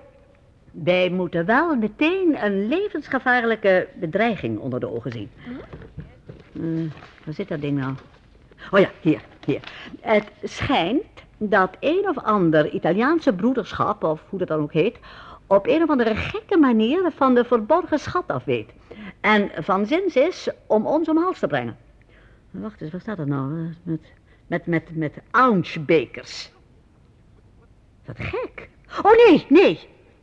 wij 0.72 1.10
moeten 1.10 1.46
wel 1.46 1.76
meteen 1.76 2.46
een 2.46 2.68
levensgevaarlijke 2.68 3.88
bedreiging 3.96 4.60
onder 4.60 4.80
de 4.80 4.94
ogen 4.94 5.12
zien. 5.12 5.30
Eh, 6.54 6.92
waar 7.26 7.34
zit 7.34 7.48
dat 7.48 7.62
ding 7.62 7.78
nou? 7.78 7.94
Oh 8.72 8.80
ja, 8.80 8.90
hier, 9.02 9.22
hier. 9.46 9.62
Het 10.00 10.32
schijnt 10.44 11.04
dat 11.38 11.78
een 11.80 12.10
of 12.10 12.18
ander 12.18 12.70
Italiaanse 12.70 13.34
broederschap, 13.34 14.04
of 14.04 14.22
hoe 14.30 14.40
dat 14.40 14.48
dan 14.48 14.60
ook 14.60 14.74
heet, 14.74 14.98
op 15.48 15.68
een 15.68 15.82
of 15.82 15.90
andere 15.90 16.16
gekke 16.16 16.58
manier 16.58 17.12
van 17.16 17.36
de 17.36 17.44
verborgen 17.44 18.00
schat 18.00 18.28
af 18.28 18.44
weet. 18.44 18.70
En 19.22 19.50
van 19.60 19.86
zins 19.86 20.16
is 20.16 20.50
om 20.68 20.86
ons 20.86 21.10
om 21.10 21.18
hals 21.18 21.40
te 21.40 21.48
brengen. 21.48 21.78
Wacht 22.52 22.82
eens, 22.82 22.92
waar 22.92 23.02
staat 23.02 23.18
dat 23.18 23.28
nou? 23.28 23.66
Eh, 23.66 23.74
Met, 23.84 24.02
met, 24.48 24.66
met, 24.66 24.96
met 24.96 25.14
ounce-bekers. 25.32 26.52
Wat 28.06 28.16
gek. 28.20 28.70
Oh 29.04 29.12
nee, 29.28 29.46
nee. 29.50 29.80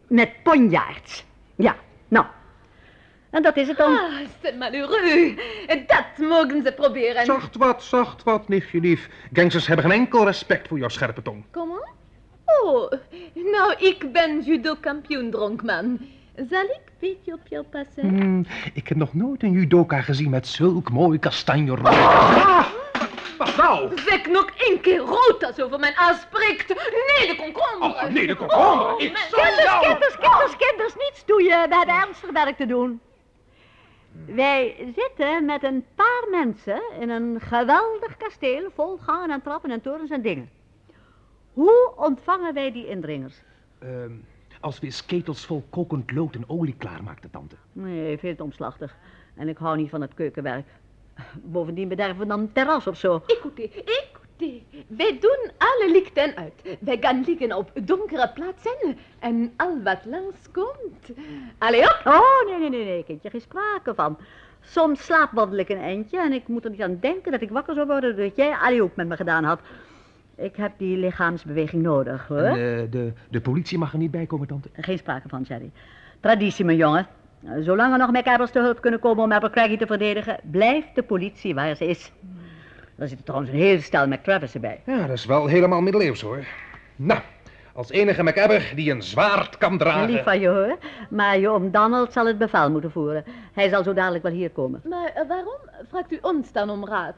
Met 0.06 0.42
ponjaards. 0.42 1.24
Ja, 1.56 1.76
nou. 2.08 2.26
En 3.30 3.42
dat 3.42 3.56
is 3.56 3.68
het 3.68 3.76
dan. 3.76 3.98
Ah, 3.98 4.12
c'est 4.42 4.56
malheureux. 4.58 5.34
Dat 5.86 6.28
mogen 6.28 6.62
ze 6.64 6.72
proberen. 6.72 7.24
Zacht 7.24 7.56
wat, 7.56 7.82
zacht 7.82 8.22
wat, 8.22 8.48
nichtje 8.48 8.80
lief. 8.80 9.08
Gangsters 9.32 9.66
hebben 9.66 9.90
geen 9.90 9.98
enkel 10.00 10.24
respect 10.24 10.68
voor 10.68 10.78
jouw 10.78 10.88
scherpe 10.88 11.22
tong. 11.22 11.44
Comment? 11.50 11.84
Oh, 12.44 12.90
nou, 13.34 13.74
ik 13.78 14.12
ben 14.12 14.40
judo-kampioen, 14.40 15.30
dronkman. 15.30 16.00
Zal 16.36 16.62
ik 16.62 16.80
een 16.86 16.94
beetje 16.98 17.32
op 17.32 17.40
jou 17.48 17.64
passen? 17.64 18.08
Hmm, 18.08 18.46
ik 18.74 18.88
heb 18.88 18.96
nog 18.98 19.14
nooit 19.14 19.42
een 19.42 19.52
judoka 19.52 20.00
gezien 20.00 20.30
met 20.30 20.46
zulk 20.46 20.90
mooi 20.90 21.18
kastanje 21.18 21.70
rood. 21.74 21.86
Ah, 21.86 22.66
wat 23.38 23.56
nou? 23.56 23.98
Zeg 23.98 24.26
nog 24.28 24.50
één 24.56 24.80
keer 24.80 24.98
rood 24.98 25.44
als 25.46 25.60
over 25.60 25.78
mijn 25.78 25.96
aanspreekt. 25.96 26.68
Nee, 26.68 27.26
de 27.28 27.36
komkommer. 27.36 27.88
Oh, 27.88 28.08
nee, 28.10 28.26
de 28.26 28.36
komkommer. 28.36 28.86
Oh, 28.94 29.00
Ik 29.00 29.16
zal 29.16 29.42
Kinders, 29.42 29.62
jou... 29.64 29.86
kinders, 29.86 30.16
kinders, 30.18 30.56
kinders, 30.56 30.94
niets 30.94 31.24
doe 31.26 31.42
je. 31.42 31.48
We 31.68 31.76
hebben 31.76 31.94
ernstig 31.94 32.30
werk 32.30 32.56
te 32.56 32.66
doen. 32.66 33.00
Wij 34.26 34.92
zitten 34.96 35.44
met 35.44 35.62
een 35.64 35.84
paar 35.94 36.24
mensen 36.30 36.82
in 37.00 37.10
een 37.10 37.40
geweldig 37.40 38.16
kasteel 38.16 38.70
vol 38.74 38.96
gangen 39.02 39.30
en 39.30 39.42
trappen 39.42 39.70
en 39.70 39.80
torens 39.80 40.10
en 40.10 40.22
dingen. 40.22 40.50
Hoe 41.52 41.92
ontvangen 41.96 42.54
wij 42.54 42.72
die 42.72 42.86
indringers? 42.88 43.42
Ehm, 43.78 44.10
als 44.60 44.78
we 44.78 44.86
eens 44.86 45.06
ketels 45.06 45.46
vol 45.46 45.64
kokend 45.70 46.12
lood 46.12 46.34
en 46.34 46.48
olie 46.48 46.74
klaarmaakten, 46.78 47.30
tante. 47.30 47.56
Nee, 47.72 48.18
veel 48.18 48.34
te 48.34 48.42
omslachtig. 48.42 48.96
En 49.34 49.48
ik 49.48 49.58
hou 49.58 49.76
niet 49.76 49.90
van 49.90 50.00
het 50.00 50.14
keukenwerk. 50.14 50.66
Bovendien 51.42 51.88
bederven 51.88 52.18
we 52.18 52.26
dan 52.26 52.40
een 52.40 52.52
terras 52.52 52.86
of 52.86 52.96
zo. 52.96 53.22
Écoutez, 53.26 53.70
écoutez. 53.74 54.62
Wij 54.86 55.18
doen 55.20 55.50
alle 55.58 55.90
lichten 55.92 56.36
uit. 56.36 56.76
Wij 56.80 56.96
gaan 57.00 57.24
liggen 57.26 57.56
op 57.56 57.70
donkere 57.84 58.30
plaatsen 58.34 58.98
en 59.18 59.52
al 59.56 59.82
wat 59.82 60.04
langskomt. 60.04 61.10
Allee 61.58 61.82
op. 61.82 62.00
Oh, 62.04 62.46
nee, 62.46 62.58
nee, 62.58 62.68
nee, 62.68 62.84
nee, 62.84 63.04
kindje, 63.04 63.30
geen 63.30 63.40
sprake 63.40 63.94
van. 63.94 64.18
Soms 64.60 65.04
slaapwandel 65.04 65.58
ik 65.58 65.68
een 65.68 65.80
eindje 65.80 66.18
en 66.18 66.32
ik 66.32 66.48
moet 66.48 66.64
er 66.64 66.70
niet 66.70 66.82
aan 66.82 66.98
denken 67.00 67.32
dat 67.32 67.40
ik 67.40 67.50
wakker 67.50 67.74
zou 67.74 67.86
worden 67.86 68.16
doordat 68.16 68.36
jij 68.36 68.52
Ali 68.52 68.82
ook 68.82 68.96
met 68.96 69.08
me 69.08 69.16
gedaan 69.16 69.44
had. 69.44 69.60
Ik 70.36 70.56
heb 70.56 70.72
die 70.76 70.96
lichaamsbeweging 70.96 71.82
nodig, 71.82 72.26
hoor. 72.26 72.38
En, 72.38 72.52
eh, 72.52 72.90
de, 72.90 73.12
de 73.30 73.40
politie 73.40 73.78
mag 73.78 73.92
er 73.92 73.98
niet 73.98 74.10
bij 74.10 74.26
komen, 74.26 74.46
tante. 74.46 74.68
Geen 74.72 74.98
sprake 74.98 75.28
van, 75.28 75.42
Jerry. 75.42 75.70
Traditie, 76.20 76.64
mijn 76.64 76.76
jongen. 76.76 77.06
Zolang 77.60 77.92
er 77.92 77.98
nog 77.98 78.10
McAbbers 78.10 78.50
te 78.50 78.60
hulp 78.60 78.80
kunnen 78.80 79.00
komen 79.00 79.24
om 79.24 79.32
Abercrombie 79.32 79.78
te 79.78 79.86
verdedigen, 79.86 80.40
blijft 80.50 80.94
de 80.94 81.02
politie 81.02 81.54
waar 81.54 81.76
ze 81.76 81.86
is. 81.86 82.12
Er 82.98 83.08
zit 83.08 83.24
trouwens 83.24 83.52
een 83.52 83.58
heel 83.58 83.80
stel 83.80 84.06
McTravis 84.06 84.54
erbij. 84.54 84.80
Ja, 84.86 85.00
dat 85.00 85.16
is 85.16 85.24
wel 85.24 85.46
helemaal 85.46 85.80
middeleeuws, 85.80 86.20
hoor. 86.20 86.44
Nou, 86.96 87.20
als 87.76 87.90
enige 87.90 88.22
MacAbber 88.22 88.72
die 88.74 88.90
een 88.90 89.02
zwaard 89.02 89.56
kan 89.58 89.78
dragen... 89.78 90.10
Lief 90.10 90.22
van 90.22 90.40
je 90.40 90.48
hoor, 90.48 90.78
maar 91.10 91.38
je 91.38 91.48
oom 91.48 91.70
Donald 91.70 92.12
zal 92.12 92.26
het 92.26 92.38
bevel 92.38 92.70
moeten 92.70 92.90
voeren. 92.90 93.24
Hij 93.52 93.68
zal 93.68 93.82
zo 93.82 93.92
dadelijk 93.92 94.22
wel 94.22 94.32
hier 94.32 94.50
komen. 94.50 94.80
Maar 94.84 95.10
eh, 95.14 95.28
waarom 95.28 95.58
vraagt 95.88 96.12
u 96.12 96.18
ons 96.22 96.52
dan 96.52 96.70
om 96.70 96.86
raad? 96.86 97.16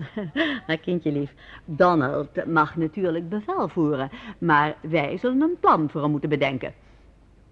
Maar 0.67 0.79
kindje 0.89 1.13
lief, 1.13 1.35
Donald 1.65 2.45
mag 2.47 2.77
natuurlijk 2.77 3.29
bevel 3.29 3.69
voeren, 3.69 4.11
maar 4.39 4.75
wij 4.81 5.17
zullen 5.19 5.41
een 5.43 5.57
plan 5.61 5.91
voor 5.91 6.03
hem 6.03 6.11
moeten 6.11 6.29
bedenken. 6.29 6.73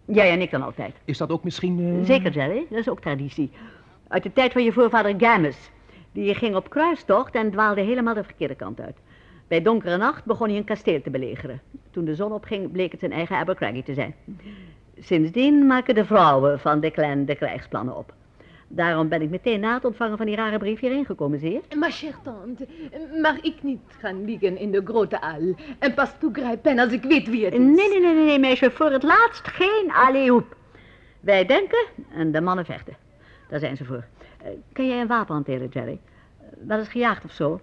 Jij 0.04 0.30
en 0.30 0.40
ik 0.40 0.50
dan 0.50 0.62
altijd. 0.62 0.94
Is 1.04 1.18
dat 1.18 1.30
ook 1.30 1.44
misschien... 1.44 1.98
eh, 2.00 2.06
Zeker, 2.06 2.32
Jerry, 2.32 2.66
dat 2.70 2.78
is 2.78 2.88
ook 2.88 3.00
traditie. 3.00 3.50
Uit 4.08 4.22
de 4.22 4.32
tijd 4.32 4.52
van 4.52 4.64
je 4.64 4.72
voorvader 4.72 5.14
Gammus. 5.18 5.70
Die 6.12 6.34
ging 6.34 6.56
op 6.56 6.70
kruistocht 6.70 7.34
en 7.34 7.50
dwaalde 7.50 7.80
helemaal 7.80 8.14
de 8.14 8.24
verkeerde 8.24 8.54
kant 8.54 8.80
uit. 8.80 8.96
Bij 9.48 9.62
donkere 9.62 9.96
nacht 9.96 10.24
begon 10.24 10.48
hij 10.48 10.56
een 10.56 10.64
kasteel 10.64 11.02
te 11.02 11.10
belegeren. 11.10 11.60
Toen 11.90 12.04
de 12.04 12.14
zon 12.14 12.32
opging, 12.32 12.72
bleek 12.72 12.90
het 12.90 13.00
zijn 13.00 13.12
eigen 13.12 13.36
Abercrombie 13.36 13.82
te 13.82 13.94
zijn. 13.94 14.14
Sindsdien 14.98 15.66
maken 15.66 15.94
de 15.94 16.04
vrouwen 16.04 16.60
van 16.60 16.80
de 16.80 16.90
clan 16.90 17.24
de 17.24 17.36
krijgsplannen 17.36 17.96
op. 17.96 18.14
Daarom 18.68 19.08
ben 19.08 19.22
ik 19.22 19.30
meteen 19.30 19.60
na 19.60 19.74
het 19.74 19.84
ontvangen 19.84 20.16
van 20.16 20.26
die 20.26 20.36
rare 20.36 20.58
brief 20.58 20.80
hierheen 20.80 21.04
gekomen, 21.04 21.40
je? 21.40 21.60
Maar 21.78 21.90
chère 21.90 22.16
tante, 22.22 22.66
mag 23.20 23.40
ik 23.40 23.62
niet 23.62 23.80
gaan 24.00 24.24
liggen 24.24 24.58
in 24.58 24.70
de 24.70 24.82
grote 24.84 25.16
hal 25.20 25.54
en 25.78 25.94
pas 25.94 26.18
toegrijpen 26.18 26.78
als 26.78 26.92
ik 26.92 27.02
weet 27.02 27.28
wie 27.28 27.44
het 27.44 27.54
is? 27.54 27.58
Nee, 27.58 27.74
nee, 27.74 28.00
nee, 28.00 28.14
nee, 28.14 28.24
nee, 28.24 28.38
meisje, 28.38 28.70
voor 28.70 28.90
het 28.90 29.02
laatst 29.02 29.48
geen 29.48 29.92
alleehoep. 29.92 30.56
Wij 31.20 31.46
denken 31.46 31.86
en 32.12 32.32
de 32.32 32.40
mannen 32.40 32.64
vechten. 32.64 32.96
Daar 33.48 33.60
zijn 33.60 33.76
ze 33.76 33.84
voor. 33.84 34.04
Eh, 34.42 34.50
kan 34.72 34.86
jij 34.86 35.00
een 35.00 35.06
wapen 35.06 35.34
hanteren, 35.34 35.68
Jerry? 35.68 36.00
Eh, 36.40 36.46
wel 36.66 36.78
eens 36.78 36.88
gejaagd 36.88 37.24
of 37.24 37.32
zo? 37.32 37.60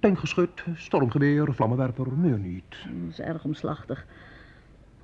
Tankgeschut, 0.00 0.64
stormgeweer, 0.74 1.48
vlammenwerper, 1.54 2.06
meer 2.12 2.38
niet. 2.38 2.76
Dat 2.84 3.10
is 3.10 3.20
erg 3.20 3.44
omslachtig. 3.44 4.06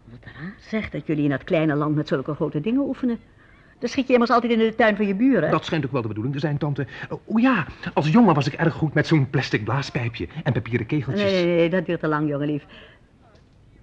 Wat 0.04 0.18
raar 0.24 0.54
zegt 0.58 0.92
dat 0.92 1.06
jullie 1.06 1.24
in 1.24 1.30
dat 1.30 1.44
kleine 1.44 1.74
land 1.74 1.94
met 1.94 2.08
zulke 2.08 2.34
grote 2.34 2.60
dingen 2.60 2.80
oefenen. 2.80 3.18
Dan 3.78 3.88
schiet 3.88 4.06
je 4.06 4.12
immers 4.12 4.30
altijd 4.30 4.52
in 4.52 4.58
de 4.58 4.74
tuin 4.74 4.96
van 4.96 5.06
je 5.06 5.14
buren. 5.14 5.50
Dat 5.50 5.64
schijnt 5.64 5.84
ook 5.84 5.92
wel 5.92 6.02
de 6.02 6.08
bedoeling 6.08 6.34
te 6.34 6.40
zijn, 6.40 6.58
tante. 6.58 6.86
O 7.08 7.38
ja, 7.38 7.66
als 7.94 8.08
jongen 8.08 8.34
was 8.34 8.46
ik 8.46 8.52
erg 8.52 8.74
goed 8.74 8.94
met 8.94 9.06
zo'n 9.06 9.30
plastic 9.30 9.64
blaaspijpje 9.64 10.28
en 10.44 10.52
papieren 10.52 10.86
kegeltjes. 10.86 11.32
Nee, 11.32 11.44
nee, 11.44 11.56
nee, 11.56 11.70
dat 11.70 11.86
duurt 11.86 12.00
te 12.00 12.08
lang, 12.08 12.28
jongenlief. 12.28 12.66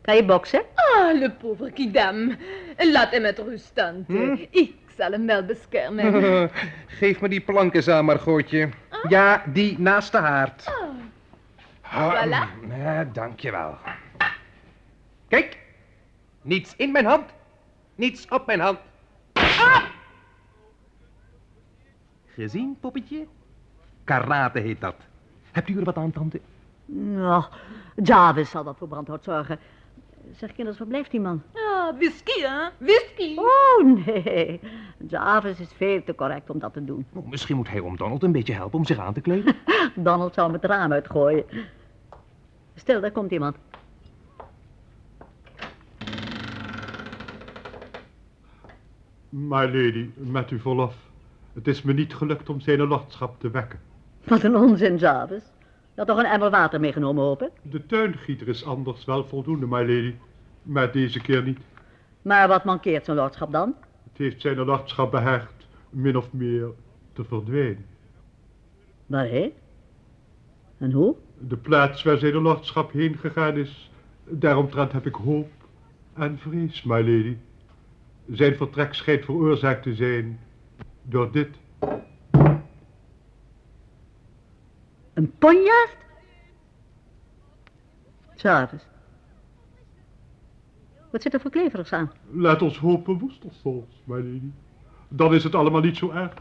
Kan 0.01 0.15
je 0.15 0.25
boksen? 0.25 0.61
Ah, 0.75 1.19
le 1.19 1.31
pauvre 1.31 1.71
kidam. 1.71 2.35
Laat 2.77 3.11
hem 3.11 3.21
met 3.21 3.39
rust, 3.39 3.75
tante. 3.75 4.47
Ik 4.49 4.75
zal 4.97 5.11
hem 5.11 5.25
wel 5.25 5.45
beschermen. 5.45 6.49
Geef 6.99 7.21
me 7.21 7.29
die 7.29 7.41
plank 7.41 7.73
eens 7.73 7.87
aan, 7.87 8.05
Margootje. 8.05 8.69
Ja, 9.09 9.43
die 9.53 9.79
naast 9.79 10.11
de 10.11 10.17
haard. 10.17 10.65
Ah, 10.65 10.73
Voilà. 11.91 12.47
Ja, 12.77 13.03
dankjewel. 13.03 13.77
Kijk, 15.27 15.57
niets 16.41 16.75
in 16.75 16.91
mijn 16.91 17.05
hand, 17.05 17.25
niets 17.95 18.27
op 18.29 18.45
mijn 18.45 18.59
hand. 18.59 18.79
Ah! 19.33 19.83
Gezien, 22.25 22.77
poppetje? 22.79 23.27
Karate 24.03 24.59
heet 24.59 24.81
dat. 24.81 24.95
Hebt 25.51 25.69
u 25.69 25.77
er 25.77 25.83
wat 25.83 25.97
aan, 25.97 26.11
tante? 26.11 26.41
Nou, 26.85 27.43
Jarvis 27.95 28.49
zal 28.49 28.63
dat 28.63 28.77
voor 28.77 28.87
brandhout 28.87 29.23
zorgen. 29.23 29.59
Zeg 30.35 30.53
kinders, 30.53 30.77
waar 30.77 30.87
blijft 30.87 31.11
die 31.11 31.19
man? 31.19 31.43
Ah, 31.53 31.95
whisky, 31.97 32.41
hè? 32.41 32.69
Whisky. 32.77 33.35
Oh, 33.37 34.05
nee. 34.05 34.59
Jarvis 35.07 35.59
is 35.59 35.71
veel 35.75 36.03
te 36.03 36.15
correct 36.15 36.49
om 36.49 36.59
dat 36.59 36.73
te 36.73 36.85
doen. 36.85 37.05
Oh, 37.13 37.27
misschien 37.29 37.55
moet 37.55 37.69
hij 37.69 37.79
om 37.79 37.97
Donald 37.97 38.23
een 38.23 38.31
beetje 38.31 38.53
helpen 38.53 38.79
om 38.79 38.85
zich 38.85 38.97
aan 38.97 39.13
te 39.13 39.21
kleden. 39.21 39.55
Donald 39.95 40.33
zou 40.33 40.51
hem 40.51 40.61
het 40.61 40.71
raam 40.71 40.91
uitgooien. 40.91 41.45
Stil, 42.81 43.01
daar 43.01 43.11
komt 43.11 43.31
iemand. 43.31 43.55
My 49.29 49.65
lady, 49.65 50.09
met 50.15 50.49
uw 50.49 50.59
verlof. 50.59 50.95
Het 51.53 51.67
is 51.67 51.81
me 51.81 51.93
niet 51.93 52.13
gelukt 52.13 52.49
om 52.49 52.59
zijn 52.59 52.81
lordschap 52.81 53.39
te 53.39 53.49
wekken. 53.49 53.79
Wat 54.23 54.43
een 54.43 54.55
onzin, 54.55 54.97
Jarvis. 54.97 55.43
Je 55.93 55.95
had 55.95 56.07
toch 56.07 56.17
een 56.17 56.25
emmer 56.25 56.49
water 56.49 56.79
meegenomen, 56.79 57.23
hoop 57.23 57.41
ik? 57.41 57.51
De 57.61 57.85
tuingieter 57.85 58.47
is 58.47 58.65
anders 58.65 59.05
wel 59.05 59.25
voldoende, 59.25 59.67
my 59.67 59.79
lady. 59.79 60.13
Maar 60.63 60.91
deze 60.91 61.19
keer 61.21 61.43
niet. 61.43 61.59
Maar 62.21 62.47
wat 62.47 62.63
mankeert 62.63 63.05
zijn 63.05 63.17
lordschap 63.17 63.51
dan? 63.51 63.75
Het 64.03 64.17
heeft 64.17 64.41
zijn 64.41 64.57
lordschap 64.57 65.11
beheerd 65.11 65.67
min 65.89 66.17
of 66.17 66.33
meer 66.33 66.67
te 67.13 67.23
verdwijnen. 67.23 67.85
Waarheen? 69.05 69.53
En 70.81 70.91
hoe? 70.91 71.15
De 71.37 71.57
plaats 71.57 72.03
waar 72.03 72.17
zijn 72.17 72.33
lordschap 72.33 72.91
heen 72.91 73.17
gegaan 73.17 73.57
is, 73.57 73.91
daaromtrent 74.29 74.91
heb 74.91 75.05
ik 75.05 75.15
hoop 75.15 75.51
en 76.13 76.37
vrees, 76.39 76.83
my 76.83 76.97
lady. 76.97 77.37
Zijn 78.29 78.55
vertrek 78.55 78.93
schijnt 78.93 79.25
veroorzaakt 79.25 79.83
te 79.83 79.95
zijn 79.95 80.39
door 81.01 81.31
dit. 81.31 81.49
Een 85.13 85.31
ponjaard? 85.37 85.97
Jarvis. 88.35 88.87
Wat 91.11 91.21
zit 91.21 91.33
er 91.33 91.39
voor 91.39 91.51
kleverigs 91.51 91.93
aan? 91.93 92.11
Laat 92.31 92.61
ons 92.61 92.77
hopen 92.77 93.17
woestersols, 93.17 94.01
my 94.03 94.15
lady. 94.15 94.51
Dan 95.07 95.33
is 95.33 95.43
het 95.43 95.55
allemaal 95.55 95.81
niet 95.81 95.97
zo 95.97 96.09
erg. 96.11 96.33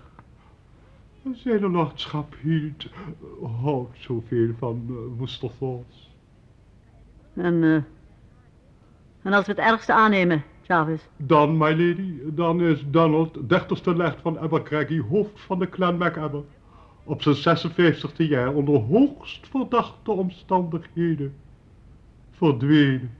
Zijn 1.33 1.61
lordschap 1.61 2.35
hield, 2.43 2.85
uh, 2.85 3.63
houdt 3.63 3.97
zoveel 3.99 4.51
van 4.59 4.85
uh. 5.19 6.09
En, 7.35 7.65
eh 7.65 7.83
en 9.23 9.33
als 9.33 9.47
we 9.47 9.53
het 9.53 9.61
ergste 9.61 9.93
aannemen, 9.93 10.45
Jarvis. 10.71 11.09
Dan, 11.17 11.57
my 11.57 11.71
lady, 11.71 12.19
dan 12.25 12.61
is 12.61 12.85
Donald, 12.87 13.49
dertigste 13.49 13.97
legt 13.97 14.21
van 14.21 14.39
Abercrombie, 14.39 15.03
hoofd 15.03 15.41
van 15.41 15.59
de 15.59 15.69
clan 15.69 15.97
MacAbber. 15.97 16.43
Op 17.05 17.23
zijn 17.23 17.61
56e 17.71 18.17
jaar 18.17 18.55
onder 18.55 18.81
hoogst 18.81 19.49
verdachte 19.49 20.11
omstandigheden 20.11 21.35
verdwenen. 22.31 23.11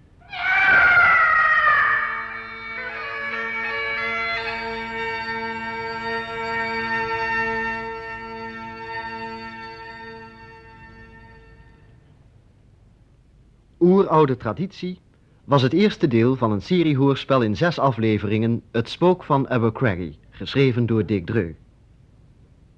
Oeroude 13.81 14.37
traditie 14.37 15.01
was 15.45 15.63
het 15.63 15.73
eerste 15.73 16.09
deel 16.09 16.37
van 16.37 16.53
een 16.53 16.63
seriehoorspel 16.63 17.43
in 17.43 17.57
zes 17.57 17.79
afleveringen 17.79 18.63
Het 18.71 18.89
Spook 18.89 19.25
van 19.25 19.49
Abercrombie, 19.49 20.19
geschreven 20.31 20.87
door 20.87 21.07
Dick 21.07 21.27
Dreu. 21.27 21.55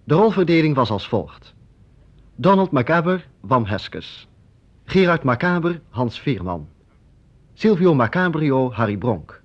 De 0.04 0.14
rolverdeling 0.14 0.74
was 0.74 0.90
als 0.90 1.08
volgt. 1.08 1.54
Donald 2.36 2.70
Macaber, 2.70 3.28
Wam 3.40 3.64
Heskes. 3.64 4.28
Gerard 4.84 5.22
Macaber, 5.22 5.80
Hans 5.88 6.20
Veerman. 6.20 6.68
Silvio 7.54 7.94
Macabrio, 7.94 8.72
Harry 8.72 8.96
Bronk. 8.96 9.42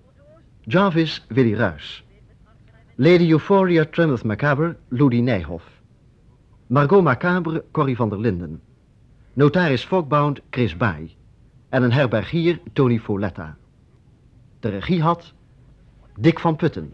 Jarvis, 0.61 1.25
Willy 1.27 1.53
Ruys. 1.53 2.03
Lady 2.95 3.31
Euphoria 3.31 3.85
Tremeth 3.85 4.23
Macaber, 4.23 4.77
Ludi 4.87 5.21
Nijhoff. 5.21 5.65
Margot 6.67 7.03
Macabre, 7.03 7.63
Corrie 7.71 7.95
van 7.95 8.09
der 8.09 8.19
Linden. 8.19 8.61
Notaris 9.33 9.85
Fogbound, 9.85 10.41
Chris 10.49 10.77
Baai. 10.77 11.16
En 11.69 11.83
een 11.83 11.91
herbergier, 11.93 12.59
Tony 12.73 12.99
Foletta. 12.99 13.57
De 14.59 14.69
regie 14.69 15.01
had 15.01 15.33
Dick 16.19 16.39
van 16.39 16.55
Putten. 16.55 16.93